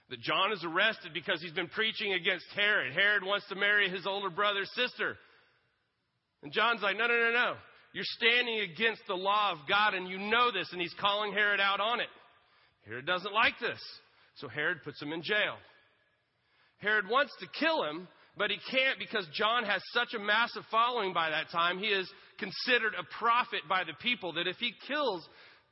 That 0.09 0.21
John 0.21 0.53
is 0.53 0.65
arrested 0.65 1.13
because 1.15 1.41
he's 1.41 1.53
been 1.53 1.69
preaching 1.69 2.15
against 2.15 2.47
Herod. 2.57 2.93
Herod 2.93 3.23
wants 3.23 3.47
to 3.49 3.55
marry 3.55 3.89
his 3.89 4.07
older 4.07 4.31
brother's 4.31 4.71
sister. 4.75 5.17
And 6.43 6.53
John's 6.53 6.83
like, 6.83 6.97
no, 6.97 7.07
no, 7.07 7.15
no, 7.15 7.33
no. 7.33 7.53
You're 7.93 8.05
standing 8.05 8.61
against 8.61 9.03
the 9.07 9.15
law 9.15 9.53
of 9.53 9.59
God 9.69 9.95
and 9.95 10.09
you 10.09 10.19
know 10.19 10.51
this. 10.51 10.69
And 10.73 10.81
he's 10.81 10.95
calling 11.01 11.33
Herod 11.33 11.61
out 11.61 11.81
on 11.81 12.01
it. 12.01 12.09
Herod 12.87 13.07
doesn't 13.07 13.33
like 13.33 13.55
this. 13.61 13.81
So 14.37 14.49
Herod 14.49 14.83
puts 14.83 15.01
him 15.01 15.13
in 15.13 15.23
jail. 15.23 15.57
Herod 16.79 17.09
wants 17.09 17.33
to 17.41 17.47
kill 17.59 17.85
him, 17.85 18.09
but 18.37 18.51
he 18.51 18.59
can't 18.71 18.99
because 18.99 19.27
John 19.35 19.65
has 19.65 19.83
such 19.93 20.15
a 20.15 20.19
massive 20.19 20.63
following 20.71 21.13
by 21.13 21.31
that 21.31 21.51
time. 21.51 21.79
He 21.79 21.87
is 21.87 22.11
considered 22.39 22.95
a 22.99 23.05
prophet 23.19 23.61
by 23.69 23.85
the 23.85 23.95
people 24.01 24.33
that 24.35 24.47
if 24.47 24.57
he 24.57 24.73
kills 24.87 25.29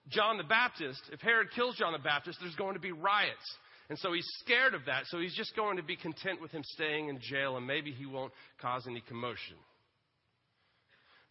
John 0.09 0.37
the 0.37 0.45
Baptist, 0.45 1.01
if 1.13 1.21
Herod 1.21 1.49
kills 1.55 1.77
John 1.77 1.93
the 1.93 1.99
Baptist, 1.99 2.39
there's 2.41 2.57
going 2.57 2.75
to 2.75 2.81
be 2.81 2.93
riots. 2.93 3.57
And 3.89 3.99
so 3.99 4.13
he's 4.13 4.27
scared 4.41 4.75
of 4.75 4.85
that. 4.87 5.05
So 5.07 5.19
he's 5.19 5.35
just 5.35 5.57
going 5.57 5.77
to 5.79 5.83
be 5.83 5.97
content 5.97 6.41
with 6.41 6.51
him 6.51 6.63
staying 6.65 7.09
in 7.09 7.19
jail 7.21 7.57
and 7.57 7.67
maybe 7.67 7.91
he 7.91 8.07
won't 8.07 8.33
cause 8.61 8.87
any 8.87 9.03
commotion. 9.09 9.57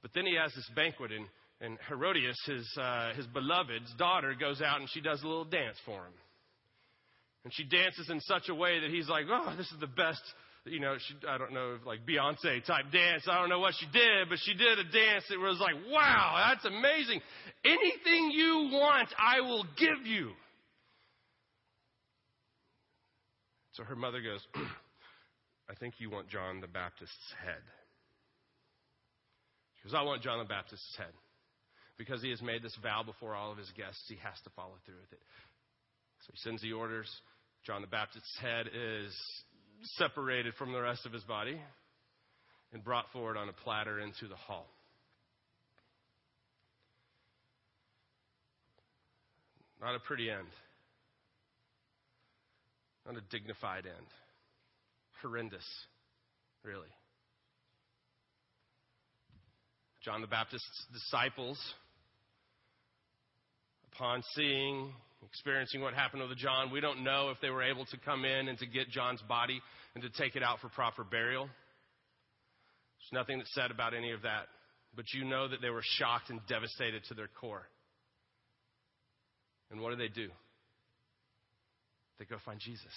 But 0.02 0.12
then 0.14 0.26
he 0.26 0.36
has 0.36 0.54
this 0.54 0.70
banquet 0.76 1.12
and, 1.12 1.28
and 1.62 1.78
Herodias, 1.88 2.38
his, 2.46 2.78
uh, 2.80 3.14
his 3.14 3.28
beloved's 3.28 3.94
daughter, 3.98 4.34
goes 4.40 4.62
out 4.62 4.80
and 4.80 4.90
she 4.92 5.02
does 5.02 5.22
a 5.22 5.28
little 5.28 5.46
dance 5.46 5.78
for 5.86 6.06
him. 6.06 6.14
And 7.44 7.54
she 7.54 7.64
dances 7.64 8.10
in 8.10 8.20
such 8.22 8.50
a 8.50 8.56
way 8.56 8.80
that 8.80 8.90
he's 8.90 9.08
like, 9.08 9.26
oh, 9.30 9.54
this 9.56 9.72
is 9.72 9.80
the 9.80 9.88
best, 9.88 10.22
you 10.70 10.80
know, 10.80 10.96
she, 10.98 11.16
I 11.28 11.38
don't 11.38 11.54
know, 11.54 11.78
like 11.86 12.06
Beyonce 12.06 12.64
type 12.66 12.86
dance. 12.92 13.24
I 13.30 13.40
don't 13.40 13.50
know 13.50 13.60
what 13.60 13.74
she 13.80 13.86
did, 13.92 14.30
but 14.30 14.40
she 14.40 14.54
did 14.54 14.80
a 14.80 14.84
dance 14.84 15.26
that 15.30 15.40
was 15.40 15.60
like, 15.60 15.76
wow, 15.90 16.50
that's 16.50 16.66
amazing. 16.66 17.22
Anything 17.66 18.32
you 18.32 18.70
want, 18.72 19.10
I 19.18 19.42
will 19.42 19.66
give 19.78 20.06
you. 20.06 20.32
So 23.74 23.84
her 23.84 23.96
mother 23.96 24.22
goes, 24.22 24.42
I 25.70 25.76
think 25.76 25.96
you 26.00 26.10
want 26.10 26.30
John 26.30 26.62
the 26.62 26.68
Baptist's 26.68 27.34
head. 27.44 27.62
She 29.76 29.90
goes, 29.90 29.96
I 29.96 30.02
want 30.02 30.24
John 30.24 30.40
the 30.40 30.46
Baptist's 30.46 30.96
head. 30.98 31.14
Because 31.98 32.22
he 32.22 32.30
has 32.30 32.42
made 32.42 32.62
this 32.62 32.78
vow 32.82 33.04
before 33.04 33.36
all 33.36 33.52
of 33.52 33.58
his 33.58 33.72
guests, 33.76 34.04
he 34.08 34.18
has 34.24 34.40
to 34.44 34.52
follow 34.56 34.74
through 34.86 35.02
with 35.02 35.12
it. 35.12 35.22
So 36.22 36.32
he 36.32 36.38
sends 36.40 36.62
the 36.62 36.74
orders. 36.74 37.10
John 37.66 37.82
the 37.82 37.88
Baptist's 37.88 38.38
head 38.40 38.68
is 38.68 39.14
separated 39.82 40.54
from 40.56 40.72
the 40.72 40.82
rest 40.82 41.06
of 41.06 41.14
his 41.14 41.24
body 41.24 41.60
and 42.74 42.84
brought 42.84 43.06
forward 43.12 43.38
on 43.38 43.50
a 43.50 43.54
platter 43.54 44.00
into 44.00 44.28
the 44.28 44.36
hall. 44.36 44.68
Not 49.82 49.96
a 49.96 50.00
pretty 50.00 50.30
end. 50.30 50.48
Not 53.06 53.16
a 53.16 53.22
dignified 53.30 53.86
end. 53.86 54.08
Horrendous, 55.22 55.66
really. 56.64 56.88
John 60.04 60.22
the 60.22 60.28
Baptist's 60.28 60.86
disciples, 60.94 61.60
upon 63.94 64.24
seeing 64.36 64.94
experiencing 65.28 65.82
what 65.82 65.94
happened 65.94 66.28
with 66.28 66.38
John. 66.38 66.72
We 66.72 66.82
don't 66.82 67.04
know 67.04 67.30
if 67.30 67.38
they 67.42 67.50
were 67.50 67.64
able 67.64 67.86
to 67.86 67.98
come 68.06 68.26
in 68.26 68.48
and 68.48 68.58
to 68.60 68.66
get 68.66 68.90
John's 68.90 69.22
body 69.28 69.62
and 69.94 70.04
to 70.04 70.10
take 70.22 70.36
it 70.36 70.44
out 70.44 70.60
for 70.60 70.70
proper 70.70 71.04
burial. 71.04 71.46
There's 71.46 73.22
nothing 73.22 73.38
that's 73.38 73.54
said 73.54 73.72
about 73.72 73.94
any 73.94 74.12
of 74.12 74.22
that. 74.24 74.48
But 74.96 75.06
you 75.14 75.26
know 75.26 75.48
that 75.48 75.62
they 75.62 75.70
were 75.70 75.84
shocked 75.84 76.30
and 76.30 76.40
devastated 76.48 77.04
to 77.06 77.14
their 77.14 77.30
core. 77.40 77.68
And 79.70 79.82
what 79.82 79.92
do 79.92 79.98
they 79.98 80.08
do? 80.08 80.30
They 82.20 82.26
go 82.26 82.38
find 82.46 82.60
Jesus. 82.60 82.94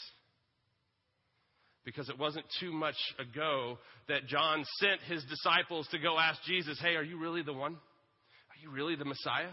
Because 1.85 2.09
it 2.09 2.19
wasn't 2.19 2.47
too 2.61 2.73
much 2.73 2.97
ago 3.19 3.79
that 4.09 4.27
John 4.27 4.65
sent 4.79 5.01
his 5.03 5.25
disciples 5.25 5.89
to 5.91 5.99
go 5.99 6.19
ask 6.19 6.41
Jesus, 6.45 6.79
Hey, 6.81 6.95
are 6.95 7.03
you 7.03 7.19
really 7.19 7.43
the 7.43 7.53
one? 7.53 7.73
Are 7.73 8.61
you 8.63 8.71
really 8.71 8.97
the 8.97 9.05
Messiah? 9.05 9.51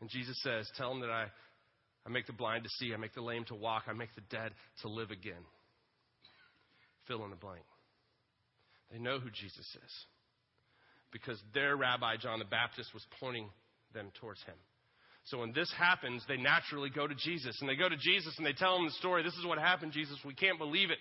And 0.00 0.08
Jesus 0.08 0.40
says, 0.42 0.70
Tell 0.76 0.90
them 0.90 1.00
that 1.00 1.10
I, 1.10 1.26
I 2.06 2.10
make 2.10 2.26
the 2.26 2.32
blind 2.32 2.64
to 2.64 2.70
see, 2.78 2.92
I 2.94 2.96
make 2.96 3.14
the 3.14 3.22
lame 3.22 3.44
to 3.46 3.54
walk, 3.54 3.84
I 3.88 3.92
make 3.92 4.14
the 4.14 4.22
dead 4.30 4.52
to 4.82 4.88
live 4.88 5.10
again. 5.10 5.44
Fill 7.06 7.24
in 7.24 7.30
the 7.30 7.36
blank. 7.36 7.64
They 8.92 8.98
know 8.98 9.18
who 9.18 9.30
Jesus 9.30 9.58
is 9.58 10.04
because 11.12 11.40
their 11.54 11.76
rabbi, 11.76 12.16
John 12.16 12.38
the 12.38 12.44
Baptist, 12.44 12.94
was 12.94 13.04
pointing 13.18 13.48
them 13.94 14.10
towards 14.20 14.42
him. 14.44 14.54
So 15.24 15.38
when 15.38 15.52
this 15.52 15.72
happens, 15.76 16.24
they 16.28 16.36
naturally 16.36 16.90
go 16.90 17.06
to 17.06 17.14
Jesus. 17.14 17.56
And 17.60 17.68
they 17.68 17.76
go 17.76 17.88
to 17.88 17.96
Jesus 17.96 18.34
and 18.38 18.46
they 18.46 18.52
tell 18.52 18.76
him 18.76 18.86
the 18.86 18.92
story. 18.92 19.22
This 19.22 19.34
is 19.34 19.44
what 19.44 19.58
happened, 19.58 19.92
Jesus. 19.92 20.18
We 20.24 20.34
can't 20.34 20.58
believe 20.58 20.90
it. 20.90 20.98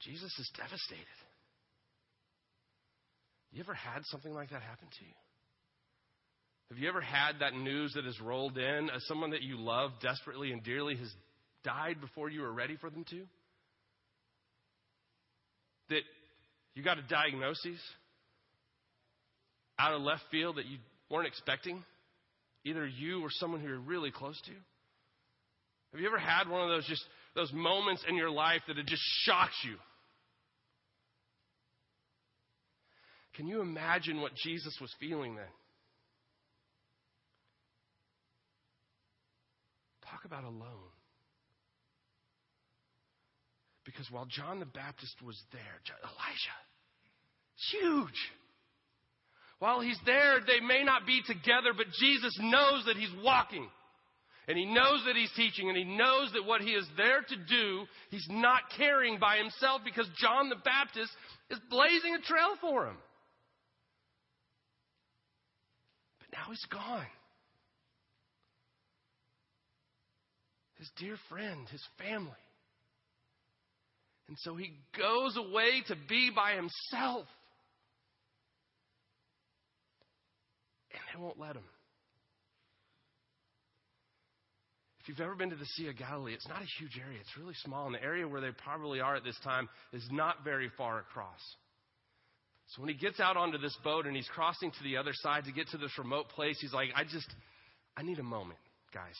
Jesus 0.00 0.32
is 0.38 0.50
devastated. 0.56 1.06
You 3.52 3.60
ever 3.60 3.74
had 3.74 4.04
something 4.04 4.32
like 4.32 4.50
that 4.50 4.62
happen 4.62 4.88
to 4.88 5.04
you? 5.04 5.12
Have 6.70 6.78
you 6.78 6.88
ever 6.88 7.00
had 7.00 7.40
that 7.40 7.54
news 7.54 7.92
that 7.94 8.04
has 8.04 8.20
rolled 8.20 8.56
in 8.56 8.90
as 8.90 9.04
someone 9.06 9.30
that 9.30 9.42
you 9.42 9.58
love 9.58 9.90
desperately 10.00 10.52
and 10.52 10.62
dearly 10.62 10.94
has 10.96 11.12
died 11.64 12.00
before 12.00 12.30
you 12.30 12.42
were 12.42 12.52
ready 12.52 12.76
for 12.76 12.90
them 12.90 13.04
to? 13.10 13.22
That 15.88 16.02
you 16.74 16.84
got 16.84 16.98
a 16.98 17.02
diagnosis 17.02 17.80
out 19.80 19.94
of 19.94 20.02
left 20.02 20.22
field 20.30 20.56
that 20.56 20.66
you 20.66 20.78
weren't 21.10 21.26
expecting, 21.26 21.82
either 22.64 22.86
you 22.86 23.20
or 23.22 23.30
someone 23.30 23.60
who 23.60 23.68
you're 23.68 23.80
really 23.80 24.12
close 24.12 24.40
to? 24.42 24.52
Have 25.92 26.00
you 26.00 26.06
ever 26.06 26.18
had 26.18 26.48
one 26.48 26.62
of 26.62 26.68
those 26.68 26.86
just 26.86 27.02
those 27.34 27.52
moments 27.52 28.04
in 28.08 28.14
your 28.14 28.30
life 28.30 28.60
that 28.68 28.78
it 28.78 28.86
just 28.86 29.02
shocks 29.24 29.56
you? 29.64 29.74
Can 33.40 33.48
you 33.48 33.62
imagine 33.62 34.20
what 34.20 34.34
Jesus 34.34 34.76
was 34.82 34.94
feeling 35.00 35.34
then? 35.34 35.46
Talk 40.04 40.26
about 40.26 40.44
alone. 40.44 40.92
Because 43.86 44.06
while 44.10 44.26
John 44.26 44.60
the 44.60 44.66
Baptist 44.66 45.14
was 45.24 45.42
there, 45.52 45.62
Elijah, 46.02 46.60
huge. 47.70 48.20
While 49.58 49.80
he's 49.80 49.98
there, 50.04 50.40
they 50.46 50.60
may 50.60 50.84
not 50.84 51.06
be 51.06 51.22
together, 51.26 51.72
but 51.74 51.86
Jesus 51.98 52.38
knows 52.42 52.84
that 52.84 52.98
he's 52.98 53.24
walking. 53.24 53.66
And 54.48 54.58
he 54.58 54.66
knows 54.66 55.02
that 55.06 55.16
he's 55.16 55.32
teaching, 55.34 55.70
and 55.70 55.78
he 55.78 55.84
knows 55.84 56.30
that 56.34 56.44
what 56.44 56.60
he 56.60 56.72
is 56.72 56.86
there 56.98 57.22
to 57.22 57.36
do, 57.48 57.86
he's 58.10 58.28
not 58.28 58.60
carrying 58.76 59.18
by 59.18 59.38
himself 59.38 59.80
because 59.82 60.06
John 60.18 60.50
the 60.50 60.56
Baptist 60.62 61.10
is 61.48 61.58
blazing 61.70 62.14
a 62.14 62.20
trail 62.20 62.56
for 62.60 62.86
him. 62.86 62.96
But 66.19 66.19
now 66.32 66.44
he's 66.48 66.64
gone. 66.70 67.06
His 70.78 70.90
dear 70.98 71.16
friend, 71.28 71.68
his 71.70 71.82
family. 71.98 72.30
And 74.28 74.36
so 74.40 74.54
he 74.54 74.72
goes 74.96 75.36
away 75.36 75.82
to 75.88 75.96
be 76.08 76.30
by 76.34 76.52
himself. 76.52 77.26
And 80.92 81.02
they 81.12 81.22
won't 81.22 81.38
let 81.38 81.56
him. 81.56 81.64
If 85.00 85.08
you've 85.08 85.20
ever 85.20 85.34
been 85.34 85.50
to 85.50 85.56
the 85.56 85.64
Sea 85.64 85.88
of 85.88 85.96
Galilee, 85.96 86.34
it's 86.34 86.48
not 86.48 86.62
a 86.62 86.66
huge 86.78 87.00
area. 87.04 87.18
It's 87.20 87.36
really 87.36 87.54
small. 87.64 87.86
And 87.86 87.94
the 87.94 88.02
area 88.02 88.28
where 88.28 88.40
they 88.40 88.50
probably 88.52 89.00
are 89.00 89.16
at 89.16 89.24
this 89.24 89.38
time 89.42 89.68
is 89.92 90.06
not 90.10 90.44
very 90.44 90.70
far 90.76 90.98
across. 91.00 91.40
So 92.70 92.82
when 92.82 92.88
he 92.88 92.94
gets 92.94 93.18
out 93.18 93.36
onto 93.36 93.58
this 93.58 93.76
boat 93.82 94.06
and 94.06 94.14
he's 94.14 94.28
crossing 94.28 94.70
to 94.70 94.82
the 94.84 94.96
other 94.96 95.12
side 95.12 95.44
to 95.44 95.52
get 95.52 95.68
to 95.68 95.78
this 95.78 95.90
remote 95.98 96.28
place, 96.28 96.56
he's 96.60 96.72
like, 96.72 96.90
I 96.94 97.02
just, 97.02 97.28
I 97.96 98.02
need 98.02 98.18
a 98.20 98.24
moment, 98.24 98.60
guys. 98.94 99.16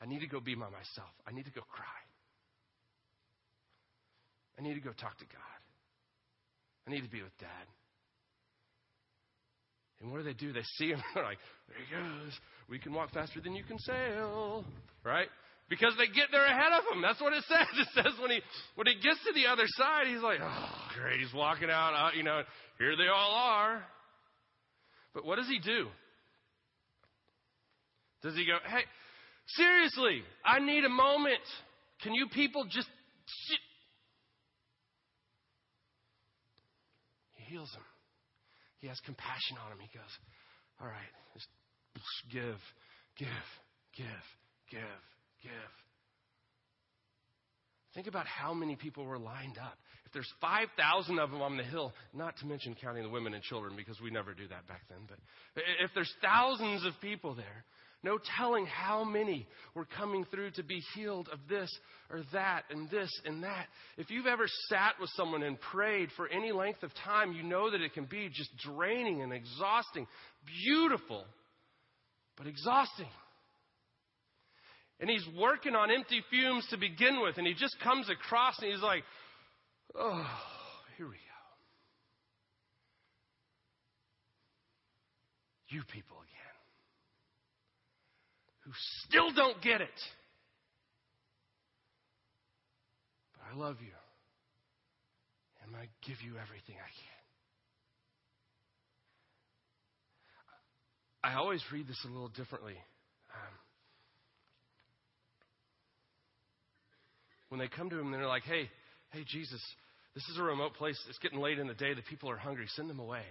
I 0.00 0.06
need 0.06 0.20
to 0.20 0.28
go 0.28 0.38
be 0.38 0.54
by 0.54 0.66
myself. 0.66 1.10
I 1.26 1.32
need 1.32 1.44
to 1.46 1.50
go 1.50 1.62
cry. 1.62 1.84
I 4.58 4.62
need 4.62 4.74
to 4.74 4.80
go 4.80 4.90
talk 4.90 5.18
to 5.18 5.24
God. 5.24 5.60
I 6.86 6.90
need 6.92 7.02
to 7.02 7.10
be 7.10 7.22
with 7.22 7.36
dad. 7.38 7.66
And 10.00 10.12
what 10.12 10.18
do 10.18 10.24
they 10.24 10.34
do? 10.34 10.52
They 10.52 10.62
see 10.76 10.88
him. 10.90 11.02
They're 11.14 11.24
like, 11.24 11.38
there 11.68 11.78
he 11.78 11.94
goes. 11.94 12.32
We 12.68 12.78
can 12.78 12.92
walk 12.92 13.12
faster 13.12 13.40
than 13.40 13.54
you 13.54 13.64
can 13.64 13.78
sail. 13.78 14.64
Right? 15.04 15.28
Because 15.68 15.94
they 15.98 16.06
get 16.06 16.28
there 16.30 16.46
ahead 16.46 16.72
of 16.78 16.84
him. 16.94 17.02
That's 17.02 17.20
what 17.20 17.32
it 17.32 17.44
says. 17.48 17.66
It 17.78 17.88
says 17.94 18.12
when 18.20 18.30
he 18.30 18.40
when 18.76 18.86
he 18.86 18.94
gets 18.94 19.18
to 19.26 19.32
the 19.34 19.46
other 19.46 19.64
side, 19.66 20.06
he's 20.06 20.22
like, 20.22 20.38
oh, 20.42 20.68
great. 20.94 21.20
He's 21.20 21.34
walking 21.34 21.70
out. 21.70 21.92
Uh, 21.94 22.10
you 22.16 22.22
know, 22.22 22.42
here 22.78 22.96
they 22.96 23.08
all 23.08 23.34
are. 23.34 23.84
But 25.14 25.24
what 25.24 25.36
does 25.36 25.48
he 25.48 25.58
do? 25.58 25.88
Does 28.22 28.34
he 28.34 28.44
go, 28.46 28.58
hey, 28.66 28.82
seriously, 29.48 30.22
I 30.44 30.58
need 30.58 30.84
a 30.84 30.90
moment. 30.90 31.40
Can 32.02 32.14
you 32.14 32.26
people 32.28 32.64
just 32.64 32.88
sit 33.48 33.58
heals 37.46 37.70
him. 37.72 37.82
He 38.78 38.86
has 38.88 39.00
compassion 39.06 39.56
on 39.64 39.72
him. 39.72 39.78
He 39.80 39.90
goes, 39.96 40.12
All 40.80 40.86
right, 40.86 41.12
just 41.34 41.48
give, 42.30 42.60
give, 43.16 43.46
give, 43.96 44.24
give, 44.70 45.00
give. 45.42 45.52
Think 47.94 48.08
about 48.08 48.26
how 48.26 48.52
many 48.52 48.76
people 48.76 49.04
were 49.04 49.18
lined 49.18 49.56
up. 49.56 49.78
If 50.04 50.12
there's 50.12 50.30
5,000 50.40 51.18
of 51.18 51.30
them 51.30 51.40
on 51.40 51.56
the 51.56 51.64
hill, 51.64 51.94
not 52.12 52.36
to 52.38 52.46
mention 52.46 52.76
counting 52.80 53.02
the 53.02 53.08
women 53.08 53.32
and 53.32 53.42
children 53.42 53.74
because 53.74 54.00
we 54.00 54.10
never 54.10 54.34
do 54.34 54.46
that 54.48 54.66
back 54.68 54.82
then, 54.90 54.98
but 55.08 55.18
if 55.80 55.90
there's 55.94 56.12
thousands 56.22 56.84
of 56.84 56.92
people 57.00 57.34
there, 57.34 57.64
no 58.02 58.18
telling 58.38 58.66
how 58.66 59.02
many 59.02 59.48
were 59.74 59.86
coming 59.98 60.24
through 60.30 60.50
to 60.52 60.62
be 60.62 60.80
healed 60.94 61.28
of 61.32 61.40
this 61.48 61.68
or 62.10 62.22
that 62.32 62.62
and 62.70 62.88
this 62.90 63.10
and 63.24 63.42
that. 63.42 63.66
If 63.96 64.10
you've 64.10 64.26
ever 64.26 64.44
sat 64.68 64.92
with 65.00 65.10
someone 65.16 65.42
and 65.42 65.60
prayed 65.72 66.10
for 66.16 66.28
any 66.28 66.52
length 66.52 66.82
of 66.82 66.92
time, 67.04 67.32
you 67.32 67.42
know 67.42 67.70
that 67.70 67.80
it 67.80 67.94
can 67.94 68.04
be 68.04 68.28
just 68.32 68.50
draining 68.58 69.22
and 69.22 69.32
exhausting. 69.32 70.06
Beautiful, 70.64 71.24
but 72.36 72.46
exhausting. 72.46 73.08
And 74.98 75.10
he's 75.10 75.26
working 75.38 75.74
on 75.74 75.90
empty 75.90 76.22
fumes 76.30 76.66
to 76.70 76.78
begin 76.78 77.20
with, 77.20 77.36
and 77.36 77.46
he 77.46 77.52
just 77.52 77.78
comes 77.80 78.08
across 78.08 78.58
and 78.60 78.72
he's 78.72 78.82
like, 78.82 79.04
oh, 79.94 80.26
here 80.96 81.06
we 81.06 81.14
go. 81.14 81.20
You 85.68 85.82
people 85.92 86.16
again 86.16 86.36
who 88.66 88.72
still 89.06 89.32
don't 89.32 89.62
get 89.62 89.80
it. 89.80 89.88
But 93.32 93.52
I 93.52 93.58
love 93.58 93.76
you. 93.80 93.94
And 95.64 95.74
I 95.76 95.88
give 96.06 96.20
you 96.24 96.32
everything 96.32 96.76
I 96.76 96.90
can. 96.90 97.16
I 101.32 101.38
always 101.38 101.62
read 101.72 101.88
this 101.88 102.04
a 102.04 102.08
little 102.08 102.28
differently. 102.28 102.74
Um, 102.74 103.54
when 107.48 107.58
they 107.58 107.68
come 107.68 107.90
to 107.90 107.98
him 107.98 108.10
they're 108.10 108.26
like, 108.26 108.44
hey, 108.44 108.68
hey, 109.10 109.24
Jesus, 109.26 109.62
this 110.14 110.24
is 110.28 110.38
a 110.38 110.42
remote 110.42 110.74
place. 110.74 110.98
It's 111.08 111.18
getting 111.18 111.40
late 111.40 111.58
in 111.58 111.66
the 111.66 111.74
day. 111.74 111.94
The 111.94 112.02
people 112.02 112.30
are 112.30 112.36
hungry. 112.36 112.66
Send 112.68 112.88
them 112.88 112.98
away. 112.98 113.22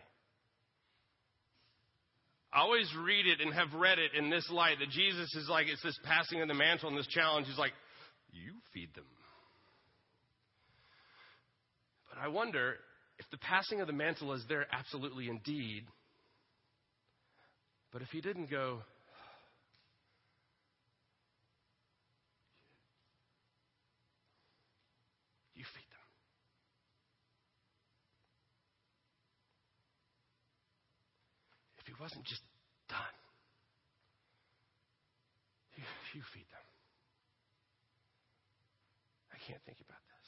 I 2.54 2.62
always 2.62 2.90
read 3.04 3.28
it 3.28 3.42
and 3.42 3.54
have 3.54 3.74
read 3.74 4.00
it 4.00 4.12
in 4.18 4.30
this 4.30 4.50
light 4.50 4.78
that 4.80 4.90
Jesus 4.90 5.34
is 5.36 5.50
like, 5.50 5.68
it's 5.68 5.84
this 5.84 6.00
passing 6.04 6.42
of 6.42 6.48
the 6.48 6.54
mantle 6.54 6.88
and 6.88 6.98
this 6.98 7.08
challenge. 7.08 7.48
He's 7.48 7.58
like, 7.58 7.74
you 8.32 8.54
feed 8.74 8.94
them. 8.96 9.04
But 12.10 12.20
I 12.24 12.30
wonder 12.30 12.76
if 13.20 13.26
the 13.30 13.38
passing 13.38 13.82
of 13.82 13.88
the 13.88 13.94
mantle 13.94 14.32
is 14.32 14.44
there 14.48 14.68
absolutely 14.72 15.28
indeed. 15.28 15.84
But 17.92 18.02
if 18.02 18.10
he 18.10 18.22
didn't 18.22 18.50
go, 18.50 18.80
you 25.56 25.64
feed 25.64 25.90
them. 25.92 26.00
He 31.96 32.04
wasn't 32.04 32.26
just 32.26 32.42
done. 32.90 33.16
You, 35.76 35.84
you 36.14 36.22
feed 36.34 36.48
them. 36.52 36.66
I 39.32 39.38
can't 39.48 39.62
think 39.66 39.78
about 39.80 40.00
this. 40.04 40.28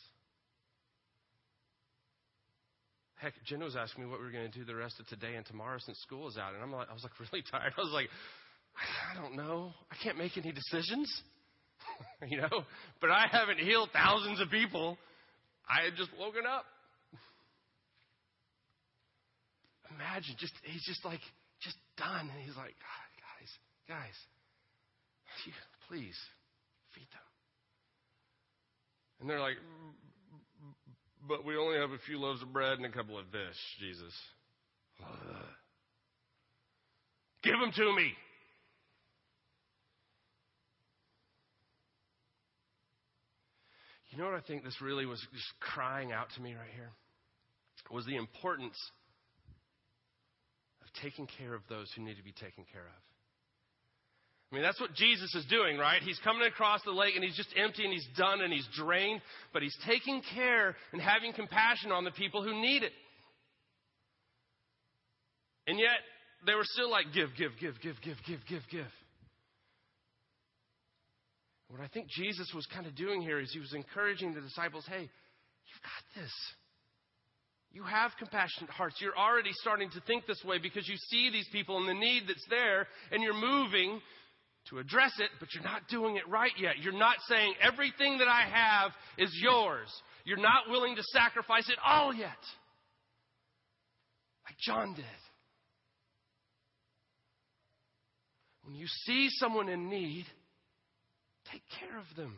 Heck, 3.15 3.33
Jen 3.45 3.63
was 3.63 3.75
asking 3.75 4.05
me 4.05 4.09
what 4.09 4.19
we 4.19 4.25
were 4.25 4.31
going 4.31 4.49
to 4.49 4.57
do 4.57 4.63
the 4.63 4.75
rest 4.75 4.99
of 4.99 5.07
today 5.07 5.35
and 5.35 5.45
tomorrow 5.45 5.77
since 5.79 5.97
school 5.99 6.27
is 6.27 6.37
out, 6.37 6.53
and 6.53 6.63
I'm 6.63 6.71
like, 6.71 6.89
I 6.89 6.93
was 6.93 7.03
like 7.03 7.19
really 7.19 7.43
tired. 7.49 7.73
I 7.77 7.81
was 7.81 7.91
like, 7.91 8.09
I 8.77 9.19
don't 9.19 9.35
know. 9.35 9.73
I 9.91 9.95
can't 10.01 10.17
make 10.17 10.37
any 10.37 10.51
decisions, 10.53 11.11
you 12.27 12.37
know. 12.37 12.63
But 13.01 13.11
I 13.11 13.25
haven't 13.29 13.59
healed 13.59 13.89
thousands 13.91 14.39
of 14.39 14.49
people. 14.49 14.97
I 15.67 15.83
had 15.83 15.95
just 15.97 16.11
woken 16.17 16.43
up. 16.45 16.63
Imagine, 19.95 20.35
just 20.37 20.53
he's 20.63 20.83
just 20.83 21.03
like 21.03 21.21
done. 21.97 22.29
And 22.31 22.39
he's 22.45 22.55
like, 22.55 22.75
guys, 22.79 23.51
guys, 23.87 24.15
please 25.87 26.15
feed 26.93 27.07
them. 27.11 27.27
And 29.19 29.29
they're 29.29 29.39
like, 29.39 29.57
but 31.27 31.43
we 31.43 31.57
only 31.57 31.77
have 31.77 31.91
a 31.91 31.97
few 32.05 32.19
loaves 32.19 32.41
of 32.41 32.53
bread 32.53 32.77
and 32.77 32.85
a 32.85 32.91
couple 32.91 33.17
of 33.17 33.25
fish, 33.31 33.57
Jesus. 33.79 34.13
give 37.43 37.59
them 37.59 37.71
to 37.75 37.95
me. 37.95 38.13
You 44.09 44.17
know 44.17 44.25
what 44.25 44.35
I 44.35 44.41
think 44.47 44.63
this 44.63 44.81
really 44.81 45.05
was 45.05 45.19
just 45.33 45.59
crying 45.59 46.11
out 46.11 46.27
to 46.35 46.41
me 46.41 46.53
right 46.53 46.73
here? 46.75 46.91
Was 47.91 48.05
the 48.05 48.15
importance 48.15 48.75
taking 51.01 51.27
care 51.37 51.53
of 51.53 51.61
those 51.69 51.91
who 51.95 52.03
need 52.03 52.17
to 52.17 52.23
be 52.23 52.31
taken 52.31 52.65
care 52.71 52.85
of. 52.85 53.01
I 54.51 54.55
mean, 54.55 54.63
that's 54.63 54.79
what 54.79 54.93
Jesus 54.93 55.35
is 55.35 55.45
doing, 55.45 55.77
right? 55.77 56.01
He's 56.01 56.19
coming 56.23 56.47
across 56.47 56.81
the 56.83 56.91
lake 56.91 57.15
and 57.15 57.23
he's 57.23 57.35
just 57.35 57.49
empty 57.57 57.83
and 57.83 57.91
he's 57.91 58.07
done 58.15 58.39
and 58.41 58.53
he's 58.53 58.67
drained, 58.75 59.21
but 59.51 59.61
he's 59.61 59.75
taking 59.85 60.21
care 60.33 60.75
and 60.93 61.01
having 61.01 61.33
compassion 61.33 61.91
on 61.91 62.05
the 62.05 62.11
people 62.11 62.41
who 62.41 62.61
need 62.61 62.83
it. 62.83 62.93
And 65.67 65.77
yet, 65.77 65.99
they 66.45 66.53
were 66.53 66.63
still 66.63 66.89
like, 66.89 67.07
give, 67.13 67.29
give, 67.37 67.51
give, 67.59 67.73
give, 67.81 67.95
give, 68.01 68.15
give, 68.25 68.39
give, 68.47 68.61
give. 68.71 68.91
What 71.67 71.81
I 71.81 71.87
think 71.87 72.07
Jesus 72.07 72.49
was 72.55 72.65
kind 72.67 72.87
of 72.87 72.95
doing 72.95 73.21
here 73.21 73.41
is 73.41 73.51
he 73.51 73.59
was 73.59 73.73
encouraging 73.73 74.33
the 74.33 74.39
disciples 74.39 74.85
hey, 74.87 75.01
you've 75.01 75.83
got 75.83 76.21
this. 76.21 76.31
You 77.71 77.83
have 77.83 78.11
compassionate 78.17 78.71
hearts. 78.71 78.95
You're 78.99 79.17
already 79.17 79.51
starting 79.53 79.89
to 79.91 80.01
think 80.01 80.25
this 80.25 80.43
way 80.43 80.57
because 80.57 80.87
you 80.87 80.95
see 81.09 81.29
these 81.29 81.47
people 81.51 81.77
and 81.77 81.87
the 81.87 81.93
need 81.93 82.23
that's 82.27 82.45
there, 82.49 82.87
and 83.11 83.21
you're 83.21 83.33
moving 83.33 84.01
to 84.69 84.79
address 84.79 85.13
it, 85.19 85.29
but 85.39 85.49
you're 85.53 85.63
not 85.63 85.87
doing 85.87 86.17
it 86.17 86.27
right 86.27 86.51
yet. 86.57 86.79
You're 86.81 86.97
not 86.97 87.17
saying, 87.27 87.53
everything 87.61 88.17
that 88.17 88.27
I 88.27 88.41
have 88.49 88.91
is 89.17 89.31
yours. 89.41 89.87
You're 90.25 90.37
not 90.37 90.69
willing 90.69 90.95
to 90.95 91.03
sacrifice 91.03 91.69
it 91.69 91.77
all 91.85 92.13
yet. 92.13 92.29
Like 94.45 94.57
John 94.59 94.93
did. 94.93 95.05
When 98.63 98.75
you 98.75 98.87
see 99.05 99.29
someone 99.29 99.69
in 99.69 99.89
need, 99.89 100.25
take 101.51 101.63
care 101.79 101.97
of 101.97 102.05
them. 102.17 102.35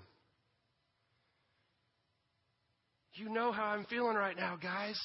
You 3.14 3.30
know 3.30 3.52
how 3.52 3.66
I'm 3.66 3.86
feeling 3.86 4.16
right 4.16 4.38
now, 4.38 4.56
guys. 4.56 5.00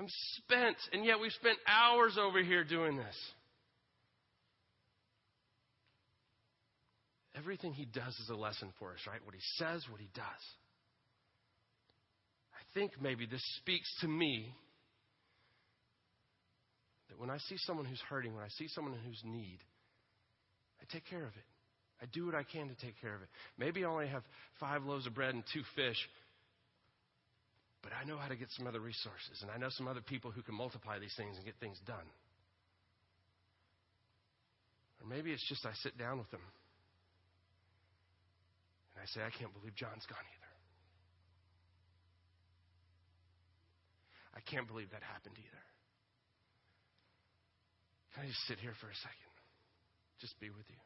I'm 0.00 0.06
spent, 0.38 0.78
and 0.94 1.04
yet 1.04 1.20
we've 1.20 1.30
spent 1.32 1.58
hours 1.68 2.16
over 2.18 2.42
here 2.42 2.64
doing 2.64 2.96
this. 2.96 3.16
Everything 7.36 7.74
he 7.74 7.84
does 7.84 8.14
is 8.18 8.30
a 8.30 8.34
lesson 8.34 8.72
for 8.78 8.92
us, 8.92 8.98
right? 9.06 9.20
What 9.22 9.34
he 9.34 9.40
says, 9.56 9.84
what 9.90 10.00
he 10.00 10.08
does. 10.14 10.24
I 12.54 12.62
think 12.72 12.92
maybe 12.98 13.26
this 13.26 13.42
speaks 13.58 13.88
to 14.00 14.08
me 14.08 14.54
that 17.10 17.18
when 17.18 17.28
I 17.28 17.36
see 17.36 17.56
someone 17.58 17.84
who's 17.84 18.02
hurting, 18.08 18.34
when 18.34 18.44
I 18.44 18.48
see 18.56 18.68
someone 18.68 18.94
who's 19.04 19.20
need, 19.22 19.58
I 20.80 20.90
take 20.90 21.04
care 21.10 21.24
of 21.24 21.32
it. 21.36 21.44
I 22.00 22.06
do 22.10 22.24
what 22.24 22.34
I 22.34 22.42
can 22.42 22.68
to 22.68 22.74
take 22.74 22.98
care 23.02 23.14
of 23.14 23.20
it. 23.20 23.28
Maybe 23.58 23.84
I 23.84 23.88
only 23.88 24.08
have 24.08 24.22
five 24.58 24.82
loaves 24.84 25.06
of 25.06 25.14
bread 25.14 25.34
and 25.34 25.44
two 25.52 25.62
fish, 25.76 25.98
but 27.82 27.92
I 27.96 28.04
know 28.04 28.18
how 28.18 28.28
to 28.28 28.36
get 28.36 28.48
some 28.56 28.66
other 28.66 28.80
resources, 28.80 29.40
and 29.42 29.50
I 29.50 29.56
know 29.56 29.68
some 29.70 29.88
other 29.88 30.02
people 30.02 30.30
who 30.30 30.42
can 30.42 30.54
multiply 30.54 30.98
these 30.98 31.14
things 31.16 31.36
and 31.36 31.44
get 31.44 31.54
things 31.60 31.78
done. 31.86 32.08
Or 35.00 35.08
maybe 35.08 35.32
it's 35.32 35.46
just 35.48 35.64
I 35.64 35.72
sit 35.82 35.96
down 35.96 36.18
with 36.18 36.30
them 36.30 36.44
and 38.92 39.00
I 39.00 39.06
say, 39.08 39.24
I 39.24 39.32
can't 39.32 39.52
believe 39.56 39.74
John's 39.74 40.04
gone 40.04 40.20
either. 40.20 40.52
I 44.36 44.40
can't 44.44 44.68
believe 44.68 44.90
that 44.92 45.02
happened 45.02 45.36
either. 45.38 45.64
Can 48.12 48.24
I 48.24 48.26
just 48.28 48.44
sit 48.46 48.58
here 48.58 48.74
for 48.80 48.86
a 48.86 48.98
second? 49.00 49.32
Just 50.20 50.38
be 50.38 50.50
with 50.50 50.68
you. 50.68 50.76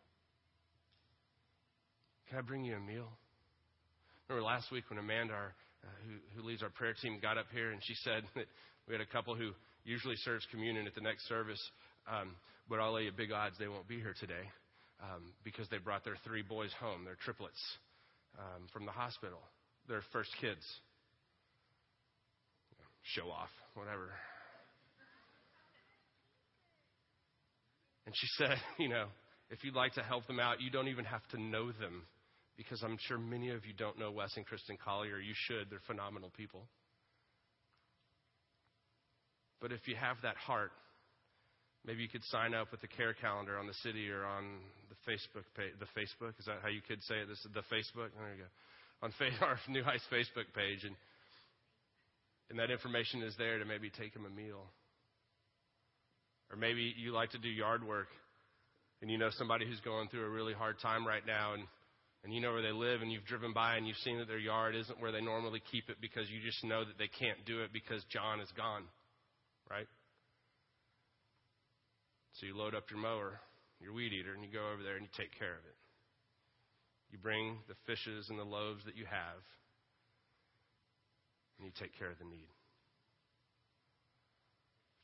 Can 2.29 2.39
I 2.39 2.43
bring 2.43 2.65
you 2.65 2.77
a 2.77 2.81
meal? 2.81 3.11
Remember 4.29 4.47
last 4.47 4.71
week 4.71 4.85
when 4.89 4.99
Amanda, 4.99 5.35
our 5.35 5.55
who, 6.07 6.41
who 6.41 6.47
leads 6.47 6.63
our 6.63 6.71
prayer 6.71 6.95
team, 7.01 7.19
got 7.21 7.39
up 7.39 7.47
here 7.53 7.71
and 7.71 7.81
she 7.83 7.95
said 8.03 8.25
that 8.35 8.47
we 8.89 8.95
had 8.95 9.01
a 9.01 9.07
couple 9.07 9.35
who 9.35 9.51
usually 9.85 10.17
serves 10.17 10.47
communion 10.51 10.87
at 10.87 10.95
the 10.95 11.01
next 11.01 11.29
service, 11.29 11.61
um, 12.11 12.35
but 12.69 12.81
I'll 12.81 12.95
lay 12.95 13.03
you 13.03 13.13
big 13.17 13.33
odds 13.33 13.57
they 13.59 13.69
won't 13.69 13.89
be 13.89 13.97
here 13.97 14.15
today 14.19 14.49
um, 15.03 15.33
because 15.45 15.69
they 15.69 15.79
brought 15.79 16.05
their 16.05 16.17
three 16.25 16.43
boys 16.43 16.71
home, 16.81 17.05
their 17.05 17.17
triplets, 17.25 17.61
um, 18.39 18.67
from 18.73 18.87
the 18.87 18.93
hospital, 18.93 19.41
their 19.89 20.03
first 20.13 20.31
kids. 20.41 20.63
Show 23.03 23.29
off, 23.31 23.51
whatever. 23.75 24.09
And 28.07 28.15
she 28.17 28.27
said, 28.39 28.57
you 28.79 28.89
know, 28.89 29.07
if 29.51 29.63
you'd 29.63 29.75
like 29.75 29.95
to 29.95 30.03
help 30.03 30.27
them 30.27 30.41
out, 30.41 30.61
you 30.61 30.71
don't 30.71 30.89
even 30.89 31.05
have 31.05 31.27
to 31.33 31.41
know 31.41 31.67
them 31.73 32.03
because 32.57 32.83
I'm 32.83 32.99
sure 33.09 33.19
many 33.19 33.51
of 33.51 33.67
you 33.67 33.73
don't 33.77 33.99
know 33.99 34.11
Wes 34.11 34.33
and 34.37 34.47
Kristen 34.47 34.77
Collier. 34.83 35.19
You 35.19 35.35
should. 35.35 35.71
They're 35.71 35.85
phenomenal 35.87 36.31
people. 36.37 36.63
But 39.61 39.73
if 39.73 39.89
you 39.89 39.97
have 39.97 40.17
that 40.23 40.37
heart, 40.37 40.73
maybe 41.85 42.03
you 42.03 42.09
could 42.09 42.25
sign 42.25 42.55
up 42.55 42.71
with 42.71 42.81
the 42.81 42.89
care 42.89 43.15
calendar 43.15 43.59
on 43.59 43.67
the 43.67 43.75
city 43.83 44.11
or 44.11 44.25
on 44.25 44.61
the 44.89 45.11
Facebook 45.11 45.45
page. 45.57 45.73
The 45.81 45.91
Facebook 45.99 46.39
is 46.39 46.47
that 46.47 46.59
how 46.63 46.69
you 46.69 46.81
could 46.87 47.03
say 47.05 47.17
it? 47.17 47.29
This 47.29 47.39
is 47.39 47.51
the 47.55 47.65
Facebook. 47.75 48.13
There 48.15 48.35
you 48.37 48.45
go. 48.45 48.51
On 49.03 49.13
our 49.41 49.59
New 49.69 49.83
Heights 49.83 50.05
Facebook 50.13 50.53
page, 50.55 50.85
and 50.85 50.95
and 52.51 52.59
that 52.59 52.71
information 52.71 53.23
is 53.23 53.35
there 53.39 53.59
to 53.59 53.65
maybe 53.65 53.91
take 53.91 54.13
them 54.13 54.27
a 54.27 54.31
meal. 54.31 54.65
Or 56.51 56.57
maybe 56.57 56.95
you 56.97 57.13
like 57.13 57.31
to 57.31 57.39
do 57.39 57.49
yard 57.49 57.87
work, 57.87 58.09
and 59.01 59.11
you 59.11 59.19
know 59.19 59.31
somebody 59.33 59.67
who's 59.67 59.81
going 59.81 60.09
through 60.09 60.25
a 60.25 60.29
really 60.29 60.53
hard 60.53 60.79
time 60.81 61.07
right 61.07 61.25
now, 61.27 61.55
and 61.55 61.65
and 62.25 62.33
you 62.33 62.41
know 62.41 62.53
where 62.53 62.63
they 62.63 62.73
live 62.73 63.03
and 63.03 63.13
you've 63.13 63.27
driven 63.27 63.53
by 63.53 63.77
and 63.77 63.87
you've 63.87 63.99
seen 63.99 64.19
that 64.19 64.27
their 64.27 64.39
yard 64.39 64.75
isn't 64.75 64.99
where 65.01 65.13
they 65.13 65.21
normally 65.21 65.63
keep 65.71 65.91
it 65.91 65.97
because 66.01 66.29
you 66.31 66.41
just 66.41 66.65
know 66.65 66.83
that 66.85 66.97
they 66.99 67.09
can't 67.09 67.45
do 67.45 67.61
it 67.61 67.71
because 67.73 68.03
John 68.11 68.41
is 68.41 68.49
gone, 68.57 68.85
right? 69.71 69.87
So 72.41 72.47
you 72.47 72.57
load 72.57 72.75
up 72.75 72.91
your 72.91 72.99
mower, 72.99 73.39
your 73.79 73.93
weed 73.93 74.13
eater, 74.13 74.33
and 74.33 74.43
you 74.43 74.51
go 74.51 74.73
over 74.73 74.83
there 74.83 74.97
and 74.97 75.05
you 75.05 75.13
take 75.17 75.39
care 75.39 75.53
of 75.53 75.65
it. 75.69 75.77
You 77.13 77.19
bring 77.19 77.59
the 77.69 77.77
fishes 77.87 78.27
and 78.31 78.39
the 78.39 78.45
loaves 78.45 78.83
that 78.87 78.97
you 78.97 79.05
have, 79.05 79.45
and 81.59 81.67
you 81.67 81.73
take 81.79 81.97
care 81.97 82.11
of 82.11 82.19
the 82.19 82.25
need 82.25 82.49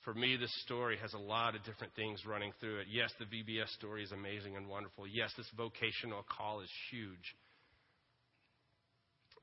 for 0.04 0.14
me, 0.14 0.36
this 0.36 0.52
story 0.62 0.96
has 1.02 1.12
a 1.12 1.18
lot 1.18 1.54
of 1.54 1.62
different 1.64 1.94
things 1.94 2.24
running 2.26 2.52
through 2.58 2.80
it. 2.80 2.86
Yes, 2.90 3.10
the 3.18 3.26
VBS 3.26 3.68
story 3.76 4.02
is 4.02 4.12
amazing 4.12 4.56
and 4.56 4.66
wonderful. 4.66 5.06
Yes, 5.06 5.30
this 5.36 5.46
vocational 5.56 6.24
call 6.24 6.60
is 6.60 6.70
huge. 6.90 7.36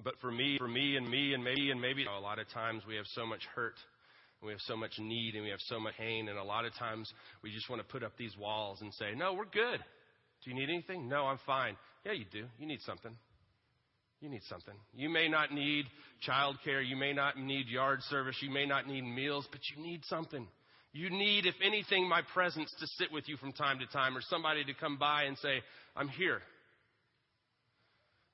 But 0.04 0.16
for 0.20 0.32
me, 0.32 0.58
for 0.58 0.68
me 0.68 0.96
and 0.98 1.10
me 1.10 1.34
and 1.34 1.44
maybe 1.44 1.72
and 1.72 1.82
maybe 1.82 2.06
a 2.06 2.20
lot 2.20 2.40
of 2.40 2.50
times 2.50 2.84
we 2.88 2.96
have 2.96 3.06
so 3.14 3.26
much 3.26 3.42
hurt 3.56 3.76
and 4.42 4.48
we 4.48 4.52
have 4.52 4.62
so 4.62 4.76
much 4.76 4.92
need 5.00 5.36
and 5.36 5.44
we 5.44 5.50
have 5.50 5.62
so 5.68 5.80
much 5.80 5.96
pain 5.98 6.30
and 6.30 6.38
a 6.38 6.44
lot 6.44 6.66
of 6.66 6.74
times 6.76 7.12
we 7.44 7.52
just 7.52 7.70
want 7.70 7.82
to 7.82 7.88
put 7.88 8.04
up 8.04 8.16
these 8.18 8.36
walls 8.38 8.82
and 8.82 8.94
say, 8.94 9.14
"No, 9.16 9.34
we're 9.34 9.46
good. 9.46 9.84
Do 10.44 10.52
you 10.52 10.56
need 10.56 10.70
anything? 10.70 11.08
No, 11.08 11.26
I'm 11.26 11.40
fine." 11.46 11.76
Yeah, 12.06 12.12
you 12.12 12.26
do. 12.26 12.48
You 12.60 12.68
need 12.68 12.82
something. 12.82 13.16
You 14.20 14.30
need 14.30 14.44
something. 14.50 14.74
You 14.96 15.10
may 15.10 15.28
not 15.28 15.52
need 15.52 15.86
childcare. 16.28 16.88
You 16.88 16.96
may 16.96 17.14
not 17.14 17.38
need 17.38 17.68
yard 17.68 18.02
service. 18.04 18.36
You 18.42 18.50
may 18.50 18.66
not 18.66 18.88
need 18.88 19.04
meals, 19.04 19.48
but 19.52 19.62
you 19.70 19.84
need 19.84 20.02
something. 20.06 20.48
You 20.92 21.12
need, 21.12 21.46
if 21.46 21.54
anything, 21.64 22.10
my 22.10 22.22
presence 22.34 22.74
to 22.80 22.88
sit 22.98 23.12
with 23.12 23.30
you 23.30 23.38
from 23.38 23.52
time 23.52 23.78
to 23.80 23.86
time 23.88 24.18
or 24.18 24.22
somebody 24.22 24.64
to 24.64 24.74
come 24.74 24.98
by 24.98 25.24
and 25.24 25.38
say, 25.38 25.62
I'm 25.96 26.08
here. 26.08 26.40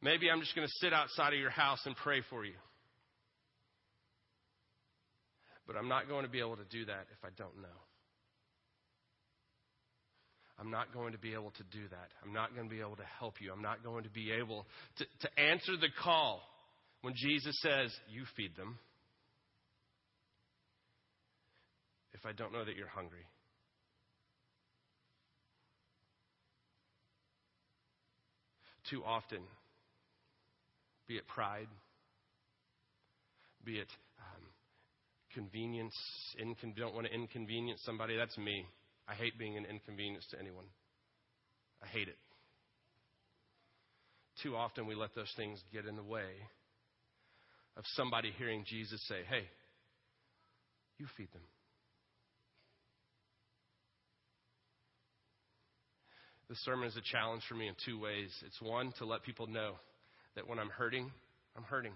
Maybe 0.02 0.30
I'm 0.30 0.40
just 0.40 0.56
going 0.56 0.68
to 0.68 0.74
sit 0.80 0.94
outside 0.94 1.34
of 1.34 1.40
your 1.40 1.50
house 1.50 1.80
and 1.86 1.96
pray 1.96 2.22
for 2.30 2.46
you. 2.46 2.54
But 5.68 5.76
I'm 5.76 5.90
not 5.90 6.08
going 6.08 6.24
to 6.24 6.32
be 6.32 6.40
able 6.40 6.58
to 6.58 6.66
do 6.70 6.86
that 6.86 7.08
if 7.12 7.24
I 7.26 7.30
don't 7.38 7.58
know. 7.62 7.93
I'm 10.64 10.72
not 10.72 10.94
going 10.94 11.12
to 11.12 11.18
be 11.18 11.34
able 11.34 11.52
to 11.52 11.64
do 11.78 11.90
that. 11.90 12.08
I'm 12.24 12.32
not 12.32 12.56
going 12.56 12.70
to 12.70 12.74
be 12.74 12.80
able 12.80 12.96
to 12.96 13.06
help 13.20 13.42
you. 13.42 13.52
I'm 13.52 13.62
not 13.62 13.84
going 13.84 14.06
to 14.06 14.10
be 14.10 14.32
able 14.32 14.66
to, 14.98 15.06
to 15.22 15.40
answer 15.40 15.74
the 15.76 15.90
call 16.02 16.42
when 17.02 17.14
Jesus 17.18 17.54
says, 17.62 17.94
You 18.10 18.24
feed 18.38 18.56
them. 18.56 18.78
If 22.14 22.26
I 22.26 22.32
don't 22.32 22.54
know 22.54 22.64
that 22.64 22.78
you're 22.78 22.88
hungry. 22.88 23.26
Too 28.90 29.04
often, 29.04 29.40
be 31.08 31.16
it 31.16 31.28
pride, 31.28 31.68
be 33.66 33.80
it 33.80 33.88
um, 34.20 34.44
convenience, 35.34 35.96
incon- 36.42 36.76
don't 36.76 36.94
want 36.94 37.08
to 37.08 37.14
inconvenience 37.14 37.82
somebody, 37.84 38.16
that's 38.16 38.38
me. 38.38 38.66
I 39.08 39.16
hate 39.16 39.38
being 39.38 39.58
an 39.58 39.66
inconvenience 39.66 40.26
to 40.32 40.40
anyone. 40.40 40.66
I 41.82 41.88
hate 41.88 42.08
it. 42.08 42.18
Too 44.42 44.56
often 44.56 44.88
we 44.88 44.96
let 44.96 45.14
those 45.16 45.32
things 45.36 45.60
get 45.72 45.86
in 45.86 45.96
the 45.96 46.04
way 46.04 46.32
of 47.78 47.84
somebody 47.96 48.32
hearing 48.38 48.64
Jesus 48.68 49.02
say, 49.08 49.22
Hey, 49.30 49.44
you 50.98 51.06
feed 51.18 51.32
them. 51.34 51.42
This 56.50 56.64
sermon 56.66 56.88
is 56.88 56.98
a 56.98 57.02
challenge 57.02 57.44
for 57.48 57.56
me 57.56 57.68
in 57.68 57.76
two 57.86 58.00
ways. 58.00 58.30
It's 58.46 58.62
one, 58.62 58.94
to 59.00 59.06
let 59.06 59.24
people 59.24 59.48
know 59.48 59.74
that 60.36 60.48
when 60.48 60.60
I'm 60.60 60.70
hurting, 60.70 61.12
I'm 61.56 61.64
hurting. 61.64 61.94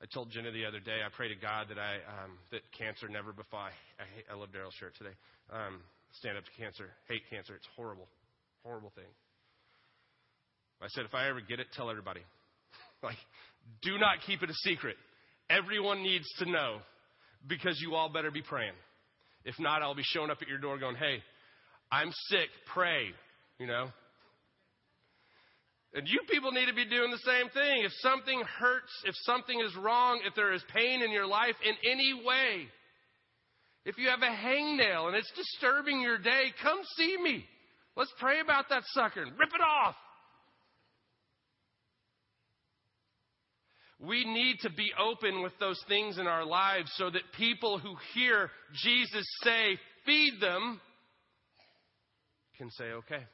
I 0.00 0.06
told 0.06 0.30
Jenna 0.30 0.52
the 0.52 0.64
other 0.64 0.78
day, 0.78 1.02
I 1.04 1.10
pray 1.10 1.28
to 1.28 1.34
God 1.34 1.66
that 1.70 1.78
I 1.78 1.98
um, 2.06 2.38
that 2.52 2.62
cancer 2.76 3.08
never 3.08 3.32
befall. 3.32 3.66
I, 3.66 4.06
hate, 4.14 4.26
I 4.30 4.34
love 4.38 4.50
Daryl's 4.50 4.74
shirt 4.78 4.94
today. 4.96 5.14
Um, 5.50 5.82
stand 6.12 6.38
up 6.38 6.44
to 6.44 6.54
cancer, 6.54 6.86
hate 7.08 7.22
cancer. 7.30 7.54
It's 7.56 7.66
horrible, 7.74 8.06
horrible 8.62 8.92
thing. 8.94 9.10
I 10.80 10.86
said, 10.88 11.04
if 11.04 11.14
I 11.14 11.28
ever 11.28 11.40
get 11.40 11.58
it, 11.58 11.66
tell 11.74 11.90
everybody. 11.90 12.20
like, 13.02 13.18
do 13.82 13.98
not 13.98 14.22
keep 14.26 14.42
it 14.42 14.50
a 14.50 14.54
secret. 14.54 14.96
Everyone 15.50 16.02
needs 16.02 16.26
to 16.38 16.50
know 16.50 16.78
because 17.48 17.78
you 17.80 17.94
all 17.94 18.08
better 18.08 18.30
be 18.30 18.42
praying. 18.42 18.74
If 19.44 19.58
not, 19.58 19.82
I'll 19.82 19.94
be 19.94 20.04
showing 20.04 20.30
up 20.30 20.38
at 20.40 20.48
your 20.48 20.58
door 20.58 20.78
going, 20.78 20.96
hey, 20.96 21.18
I'm 21.90 22.10
sick, 22.28 22.48
pray, 22.72 23.06
you 23.58 23.66
know. 23.66 23.88
And 25.94 26.06
you 26.06 26.20
people 26.28 26.52
need 26.52 26.66
to 26.66 26.74
be 26.74 26.84
doing 26.84 27.10
the 27.10 27.18
same 27.18 27.48
thing. 27.50 27.82
If 27.84 27.92
something 28.00 28.42
hurts, 28.58 28.92
if 29.04 29.14
something 29.22 29.58
is 29.60 29.74
wrong, 29.76 30.20
if 30.26 30.34
there 30.34 30.52
is 30.52 30.62
pain 30.74 31.02
in 31.02 31.10
your 31.10 31.26
life 31.26 31.54
in 31.64 31.74
any 31.90 32.12
way, 32.24 32.68
if 33.86 33.96
you 33.96 34.08
have 34.08 34.20
a 34.20 34.26
hangnail 34.26 35.06
and 35.06 35.16
it's 35.16 35.32
disturbing 35.34 36.02
your 36.02 36.18
day, 36.18 36.52
come 36.62 36.78
see 36.96 37.16
me. 37.22 37.44
Let's 37.96 38.12
pray 38.20 38.40
about 38.40 38.68
that 38.68 38.82
sucker 38.88 39.22
and 39.22 39.32
rip 39.38 39.48
it 39.48 39.62
off. 39.62 39.94
We 43.98 44.24
need 44.24 44.58
to 44.60 44.70
be 44.70 44.92
open 44.96 45.42
with 45.42 45.52
those 45.58 45.82
things 45.88 46.18
in 46.18 46.26
our 46.26 46.44
lives 46.44 46.92
so 46.96 47.10
that 47.10 47.22
people 47.36 47.78
who 47.78 47.96
hear 48.14 48.50
Jesus 48.84 49.26
say, 49.42 49.78
feed 50.06 50.34
them, 50.40 50.80
can 52.58 52.70
say, 52.70 52.84
okay. 52.84 53.24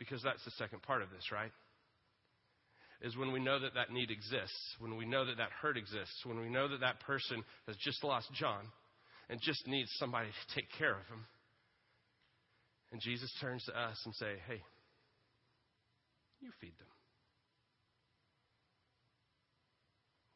Because 0.00 0.22
that's 0.22 0.42
the 0.44 0.50
second 0.52 0.82
part 0.82 1.02
of 1.02 1.10
this, 1.10 1.30
right? 1.30 1.52
Is 3.02 3.16
when 3.16 3.32
we 3.32 3.40
know 3.40 3.60
that 3.60 3.74
that 3.74 3.92
need 3.92 4.10
exists, 4.10 4.74
when 4.78 4.96
we 4.96 5.04
know 5.04 5.26
that 5.26 5.36
that 5.36 5.50
hurt 5.60 5.76
exists, 5.76 6.24
when 6.24 6.40
we 6.40 6.48
know 6.48 6.68
that 6.68 6.80
that 6.80 7.00
person 7.00 7.44
has 7.66 7.76
just 7.76 8.02
lost 8.02 8.26
John 8.32 8.64
and 9.28 9.38
just 9.42 9.66
needs 9.68 9.90
somebody 9.98 10.28
to 10.28 10.54
take 10.54 10.66
care 10.78 10.92
of 10.92 11.06
him. 11.06 11.24
And 12.92 13.00
Jesus 13.00 13.30
turns 13.40 13.62
to 13.66 13.78
us 13.78 13.96
and 14.04 14.14
say, 14.16 14.38
"Hey, 14.46 14.64
you 16.40 16.50
feed 16.60 16.76
them." 16.78 16.88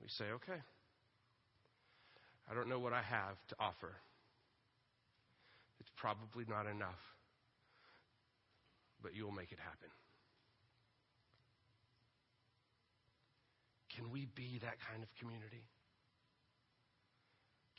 We 0.01 0.09
say, 0.09 0.27
"Okay. 0.27 0.63
I 2.51 2.55
don't 2.55 2.69
know 2.69 2.79
what 2.79 2.93
I 2.93 3.03
have 3.03 3.37
to 3.49 3.57
offer, 3.59 3.97
it's 5.81 5.91
probably 5.97 6.45
not 6.47 6.67
enough 6.67 7.14
but 9.05 9.15
you'll 9.15 9.31
make 9.31 9.53
it 9.53 9.61
happen. 9.61 9.93
Can 13.95 14.11
we 14.11 14.27
be 14.35 14.59
that 14.63 14.81
kind 14.91 15.05
of 15.05 15.09
community? 15.21 15.63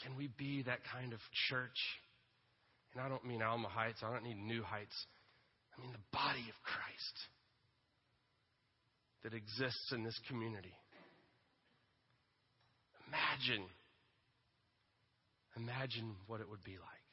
Can 0.03 0.15
we 0.15 0.29
be 0.37 0.61
that 0.63 0.79
kind 0.93 1.11
of 1.11 1.19
church? 1.49 1.81
And 2.93 3.01
I 3.01 3.09
don't 3.09 3.25
mean 3.25 3.41
Alamo 3.41 3.67
Heights, 3.67 3.99
I 4.03 4.13
don't 4.13 4.23
need 4.23 4.37
New 4.37 4.63
Heights. 4.63 4.95
I 5.75 5.81
mean 5.81 5.91
the 5.91 6.05
body 6.13 6.45
of 6.47 6.55
Christ 6.63 7.17
that 9.23 9.33
exists 9.33 9.91
in 9.91 10.03
this 10.03 10.17
community. 10.29 10.77
Imagine, 13.09 13.65
imagine 15.57 16.15
what 16.27 16.39
it 16.39 16.49
would 16.49 16.63
be 16.63 16.77
like. 16.77 17.04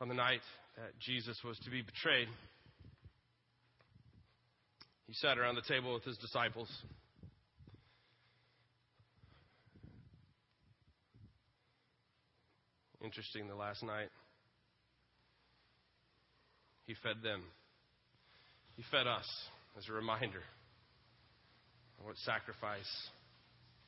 On 0.00 0.08
the 0.08 0.14
night 0.14 0.40
that 0.76 0.98
Jesus 1.00 1.38
was 1.44 1.58
to 1.60 1.70
be 1.70 1.82
betrayed, 1.82 2.28
he 5.06 5.14
sat 5.14 5.38
around 5.38 5.54
the 5.54 5.62
table 5.62 5.94
with 5.94 6.04
his 6.04 6.18
disciples. 6.18 6.68
Interesting, 13.02 13.46
the 13.46 13.54
last 13.54 13.82
night, 13.84 14.08
he 16.86 16.94
fed 17.02 17.16
them. 17.22 17.42
He 18.76 18.82
fed 18.90 19.06
us 19.06 19.26
as 19.78 19.88
a 19.88 19.92
reminder 19.92 20.42
of 21.98 22.06
what 22.06 22.16
sacrifice 22.18 23.08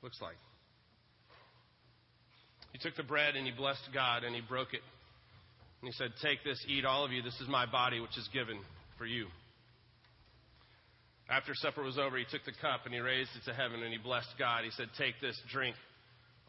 looks 0.02 0.20
like. 0.22 0.36
He 2.72 2.78
took 2.78 2.96
the 2.96 3.02
bread 3.02 3.34
and 3.34 3.44
he 3.44 3.52
blessed 3.52 3.88
God 3.92 4.24
and 4.24 4.34
he 4.34 4.40
broke 4.40 4.72
it. 4.72 4.82
And 5.80 5.88
he 5.88 5.92
said, 5.92 6.10
Take 6.22 6.42
this, 6.44 6.62
eat 6.66 6.84
all 6.84 7.04
of 7.04 7.12
you. 7.12 7.22
This 7.22 7.40
is 7.40 7.48
my 7.48 7.66
body, 7.66 8.00
which 8.00 8.16
is 8.18 8.28
given 8.32 8.58
for 8.96 9.06
you. 9.06 9.26
After 11.30 11.54
supper 11.54 11.82
was 11.82 11.98
over, 11.98 12.16
he 12.16 12.24
took 12.30 12.44
the 12.44 12.56
cup 12.60 12.86
and 12.86 12.94
he 12.94 13.00
raised 13.00 13.30
it 13.36 13.44
to 13.50 13.54
heaven 13.54 13.82
and 13.82 13.92
he 13.92 13.98
blessed 13.98 14.32
God. 14.38 14.64
He 14.64 14.70
said, 14.70 14.88
Take 14.96 15.20
this, 15.20 15.38
drink, 15.52 15.76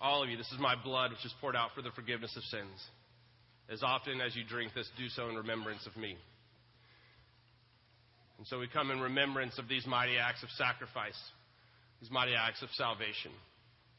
all 0.02 0.24
of 0.24 0.30
you. 0.30 0.38
This 0.38 0.52
is 0.52 0.60
my 0.60 0.76
blood, 0.82 1.12
which 1.12 1.26
is 1.26 1.34
poured 1.42 1.56
out 1.56 1.72
for 1.76 1.82
the 1.82 1.92
forgiveness 1.92 2.36
of 2.36 2.44
sins. 2.44 2.80
As 3.70 3.84
often 3.84 4.22
as 4.22 4.36
you 4.36 4.44
drink 4.44 4.74
this, 4.74 4.90
do 4.98 5.10
so 5.10 5.30
in 5.30 5.36
remembrance 5.36 5.86
of 5.86 5.96
me. 5.96 6.16
And 8.38 8.48
so 8.48 8.58
we 8.58 8.68
come 8.68 8.90
in 8.90 9.02
remembrance 9.02 9.60
of 9.60 9.68
these 9.68 9.86
mighty 9.86 10.18
acts 10.18 10.42
of 10.42 10.50
sacrifice, 10.52 11.20
these 12.00 12.10
mighty 12.10 12.34
acts 12.34 12.64
of 12.64 12.70
salvation, 12.72 13.32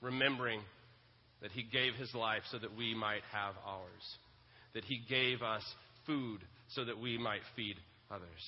remembering 0.01 0.61
that 1.43 1.53
he 1.53 1.63
gave 1.63 1.95
his 1.95 2.13
life 2.15 2.43
so 2.51 2.59
that 2.59 2.75
we 2.75 2.95
might 2.95 3.23
have 3.33 3.55
ours 3.67 4.17
that 4.75 4.85
He 4.85 5.03
gave 5.09 5.43
us 5.43 5.63
food 6.07 6.41
so 6.69 6.85
that 6.85 6.99
we 6.99 7.19
might 7.19 7.43
feed 7.57 7.77
others. 8.11 8.43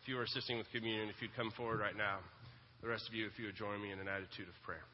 If 0.00 0.08
you 0.08 0.18
are 0.18 0.22
assisting 0.22 0.58
with 0.58 0.70
communion, 0.72 1.08
if 1.08 1.20
you'd 1.20 1.36
come 1.36 1.50
forward 1.56 1.80
right 1.80 1.96
now, 1.96 2.18
the 2.80 2.88
rest 2.88 3.08
of 3.08 3.14
you, 3.14 3.26
if 3.26 3.38
you 3.38 3.46
would 3.46 3.56
join 3.56 3.82
me 3.82 3.92
in 3.92 3.98
an 3.98 4.08
attitude 4.08 4.48
of 4.48 4.54
prayer. 4.64 4.84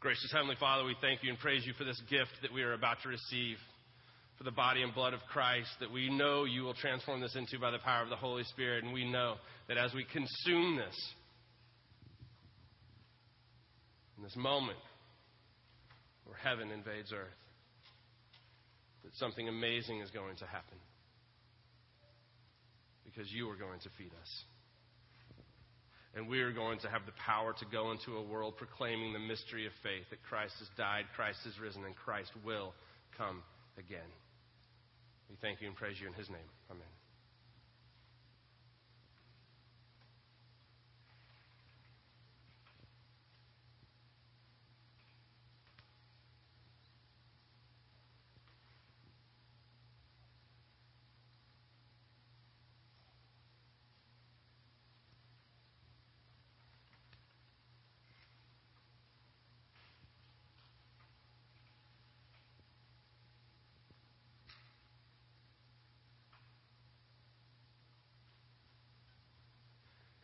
Gracious 0.00 0.30
Heavenly 0.32 0.56
Father, 0.58 0.84
we 0.84 0.96
thank 1.02 1.22
you 1.22 1.28
and 1.28 1.38
praise 1.38 1.66
you 1.66 1.74
for 1.76 1.84
this 1.84 2.00
gift 2.08 2.30
that 2.40 2.52
we 2.52 2.62
are 2.62 2.72
about 2.72 2.96
to 3.02 3.08
receive, 3.10 3.58
for 4.38 4.44
the 4.44 4.50
body 4.50 4.82
and 4.82 4.94
blood 4.94 5.12
of 5.12 5.20
Christ 5.30 5.68
that 5.80 5.92
we 5.92 6.08
know 6.08 6.44
you 6.44 6.62
will 6.62 6.72
transform 6.72 7.20
this 7.20 7.36
into 7.36 7.58
by 7.60 7.70
the 7.70 7.78
power 7.80 8.02
of 8.02 8.08
the 8.08 8.16
Holy 8.16 8.44
Spirit. 8.44 8.82
And 8.82 8.94
we 8.94 9.10
know 9.10 9.34
that 9.68 9.76
as 9.76 9.92
we 9.92 10.04
consume 10.04 10.76
this, 10.76 10.96
in 14.16 14.22
this 14.22 14.36
moment 14.36 14.78
where 16.24 16.38
heaven 16.38 16.70
invades 16.70 17.12
earth, 17.12 17.28
that 19.04 19.14
something 19.16 19.48
amazing 19.48 20.00
is 20.00 20.10
going 20.10 20.36
to 20.36 20.46
happen 20.46 20.78
because 23.04 23.30
you 23.32 23.48
are 23.50 23.56
going 23.56 23.80
to 23.80 23.88
feed 23.98 24.12
us. 24.20 24.44
And 26.14 26.28
we 26.28 26.40
are 26.40 26.52
going 26.52 26.80
to 26.80 26.88
have 26.88 27.06
the 27.06 27.14
power 27.24 27.52
to 27.52 27.64
go 27.70 27.92
into 27.92 28.16
a 28.16 28.22
world 28.22 28.56
proclaiming 28.56 29.12
the 29.12 29.18
mystery 29.18 29.66
of 29.66 29.72
faith 29.82 30.10
that 30.10 30.22
Christ 30.28 30.54
has 30.58 30.68
died, 30.76 31.04
Christ 31.14 31.38
has 31.44 31.58
risen, 31.60 31.84
and 31.84 31.94
Christ 31.94 32.30
will 32.44 32.74
come 33.16 33.42
again. 33.78 34.10
We 35.28 35.36
thank 35.40 35.60
you 35.60 35.68
and 35.68 35.76
praise 35.76 35.96
you 36.00 36.08
in 36.08 36.14
his 36.14 36.28
name. 36.28 36.50
Amen. 36.70 36.99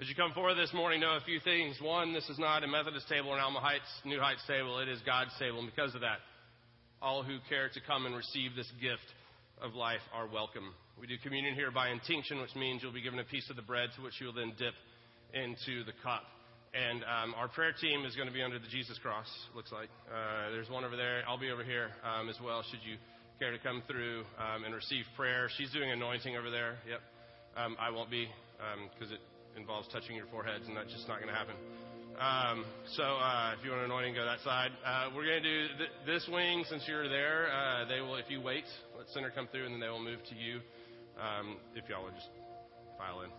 As 0.06 0.10
you 0.10 0.14
come 0.14 0.38
forward 0.38 0.54
this 0.54 0.72
morning, 0.72 1.00
know 1.00 1.18
a 1.18 1.26
few 1.26 1.40
things. 1.40 1.82
One, 1.82 2.14
this 2.14 2.30
is 2.30 2.38
not 2.38 2.62
a 2.62 2.68
Methodist 2.68 3.08
table 3.08 3.30
or 3.30 3.34
an 3.34 3.42
Alamo 3.42 3.58
Heights, 3.58 3.90
New 4.04 4.20
Heights 4.20 4.46
table. 4.46 4.78
It 4.78 4.86
is 4.86 5.02
God's 5.02 5.34
table. 5.36 5.58
And 5.58 5.66
because 5.66 5.96
of 5.96 6.00
that, 6.06 6.22
all 7.02 7.24
who 7.24 7.42
care 7.48 7.66
to 7.74 7.80
come 7.82 8.06
and 8.06 8.14
receive 8.14 8.54
this 8.54 8.70
gift 8.80 9.02
of 9.58 9.74
life 9.74 10.06
are 10.14 10.30
welcome. 10.30 10.70
We 10.94 11.08
do 11.08 11.18
communion 11.18 11.56
here 11.56 11.72
by 11.72 11.90
intinction, 11.90 12.38
which 12.38 12.54
means 12.54 12.84
you'll 12.84 12.94
be 12.94 13.02
given 13.02 13.18
a 13.18 13.26
piece 13.26 13.50
of 13.50 13.56
the 13.56 13.66
bread 13.66 13.90
to 13.96 14.02
which 14.06 14.14
you'll 14.20 14.32
then 14.32 14.54
dip 14.54 14.78
into 15.34 15.82
the 15.82 15.96
cup. 16.06 16.22
And 16.70 17.02
um, 17.02 17.34
our 17.34 17.48
prayer 17.48 17.74
team 17.74 18.06
is 18.06 18.14
going 18.14 18.28
to 18.28 18.34
be 18.34 18.46
under 18.46 18.60
the 18.60 18.70
Jesus 18.70 19.02
cross, 19.02 19.26
looks 19.58 19.72
like. 19.72 19.90
Uh, 20.06 20.54
there's 20.54 20.70
one 20.70 20.84
over 20.84 20.94
there. 20.94 21.26
I'll 21.26 21.34
be 21.34 21.50
over 21.50 21.64
here 21.64 21.90
um, 22.06 22.28
as 22.28 22.38
well, 22.38 22.62
should 22.62 22.86
you 22.86 22.94
care 23.42 23.50
to 23.50 23.58
come 23.58 23.82
through 23.90 24.22
um, 24.38 24.62
and 24.62 24.70
receive 24.72 25.02
prayer. 25.16 25.50
She's 25.58 25.72
doing 25.72 25.90
anointing 25.90 26.36
over 26.36 26.54
there. 26.54 26.78
Yep. 26.86 27.02
Um, 27.58 27.76
I 27.80 27.90
won't 27.90 28.08
be 28.08 28.30
because 28.94 29.10
um, 29.10 29.18
it 29.18 29.20
involves 29.56 29.88
touching 29.88 30.16
your 30.16 30.26
foreheads, 30.26 30.66
and 30.68 30.76
that's 30.76 30.92
just 30.92 31.08
not 31.08 31.20
going 31.20 31.32
to 31.32 31.34
happen. 31.34 31.56
Um, 32.16 32.64
so 32.96 33.02
uh, 33.02 33.54
if 33.58 33.64
you 33.64 33.70
want 33.70 33.84
an 33.84 33.90
anointing, 33.90 34.14
go 34.14 34.24
that 34.24 34.40
side. 34.40 34.70
Uh, 34.84 35.10
we're 35.14 35.26
going 35.26 35.42
to 35.42 35.48
do 35.48 35.58
th- 35.76 35.90
this 36.06 36.28
wing 36.32 36.64
since 36.68 36.82
you're 36.88 37.08
there. 37.08 37.52
Uh, 37.52 37.84
they 37.84 38.00
will, 38.00 38.16
if 38.16 38.30
you 38.30 38.40
wait, 38.40 38.64
let 38.96 39.08
center 39.10 39.30
come 39.30 39.48
through, 39.52 39.66
and 39.66 39.74
then 39.74 39.80
they 39.80 39.88
will 39.88 40.02
move 40.02 40.20
to 40.30 40.34
you. 40.34 40.60
Um, 41.20 41.56
if 41.74 41.88
y'all 41.88 42.04
would 42.04 42.14
just 42.14 42.28
file 42.98 43.22
in. 43.22 43.30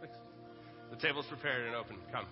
Thanks. 0.00 0.16
The 0.90 0.96
table's 0.96 1.26
prepared 1.26 1.66
and 1.66 1.74
open. 1.74 1.96
Come. 2.12 2.26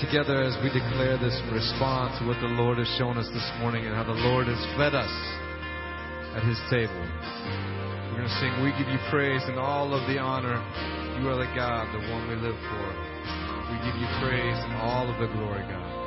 together 0.00 0.40
as 0.40 0.56
we 0.64 0.72
declare 0.72 1.20
this 1.20 1.36
response 1.52 2.16
to 2.18 2.24
what 2.24 2.40
the 2.40 2.48
Lord 2.48 2.78
has 2.78 2.88
shown 2.96 3.20
us 3.20 3.28
this 3.36 3.44
morning 3.60 3.84
and 3.84 3.94
how 3.94 4.04
the 4.04 4.16
Lord 4.16 4.48
has 4.48 4.56
fed 4.80 4.96
us 4.96 5.12
at 6.32 6.42
his 6.42 6.56
table. 6.72 7.04
We're 8.08 8.24
going 8.24 8.28
to 8.28 8.38
sing, 8.40 8.64
We 8.64 8.72
give 8.80 8.88
you 8.88 8.96
praise 9.12 9.44
and 9.44 9.60
all 9.60 9.92
of 9.92 10.00
the 10.08 10.16
honor. 10.16 10.56
You 11.20 11.28
are 11.28 11.36
the 11.36 11.52
God, 11.52 11.92
the 11.92 12.00
one 12.08 12.32
we 12.32 12.36
live 12.40 12.56
for. 12.56 12.86
We 13.68 13.76
give 13.84 13.96
you 14.00 14.08
praise 14.24 14.56
and 14.56 14.72
all 14.80 15.04
of 15.04 15.20
the 15.20 15.28
glory, 15.36 15.62
God. 15.68 15.99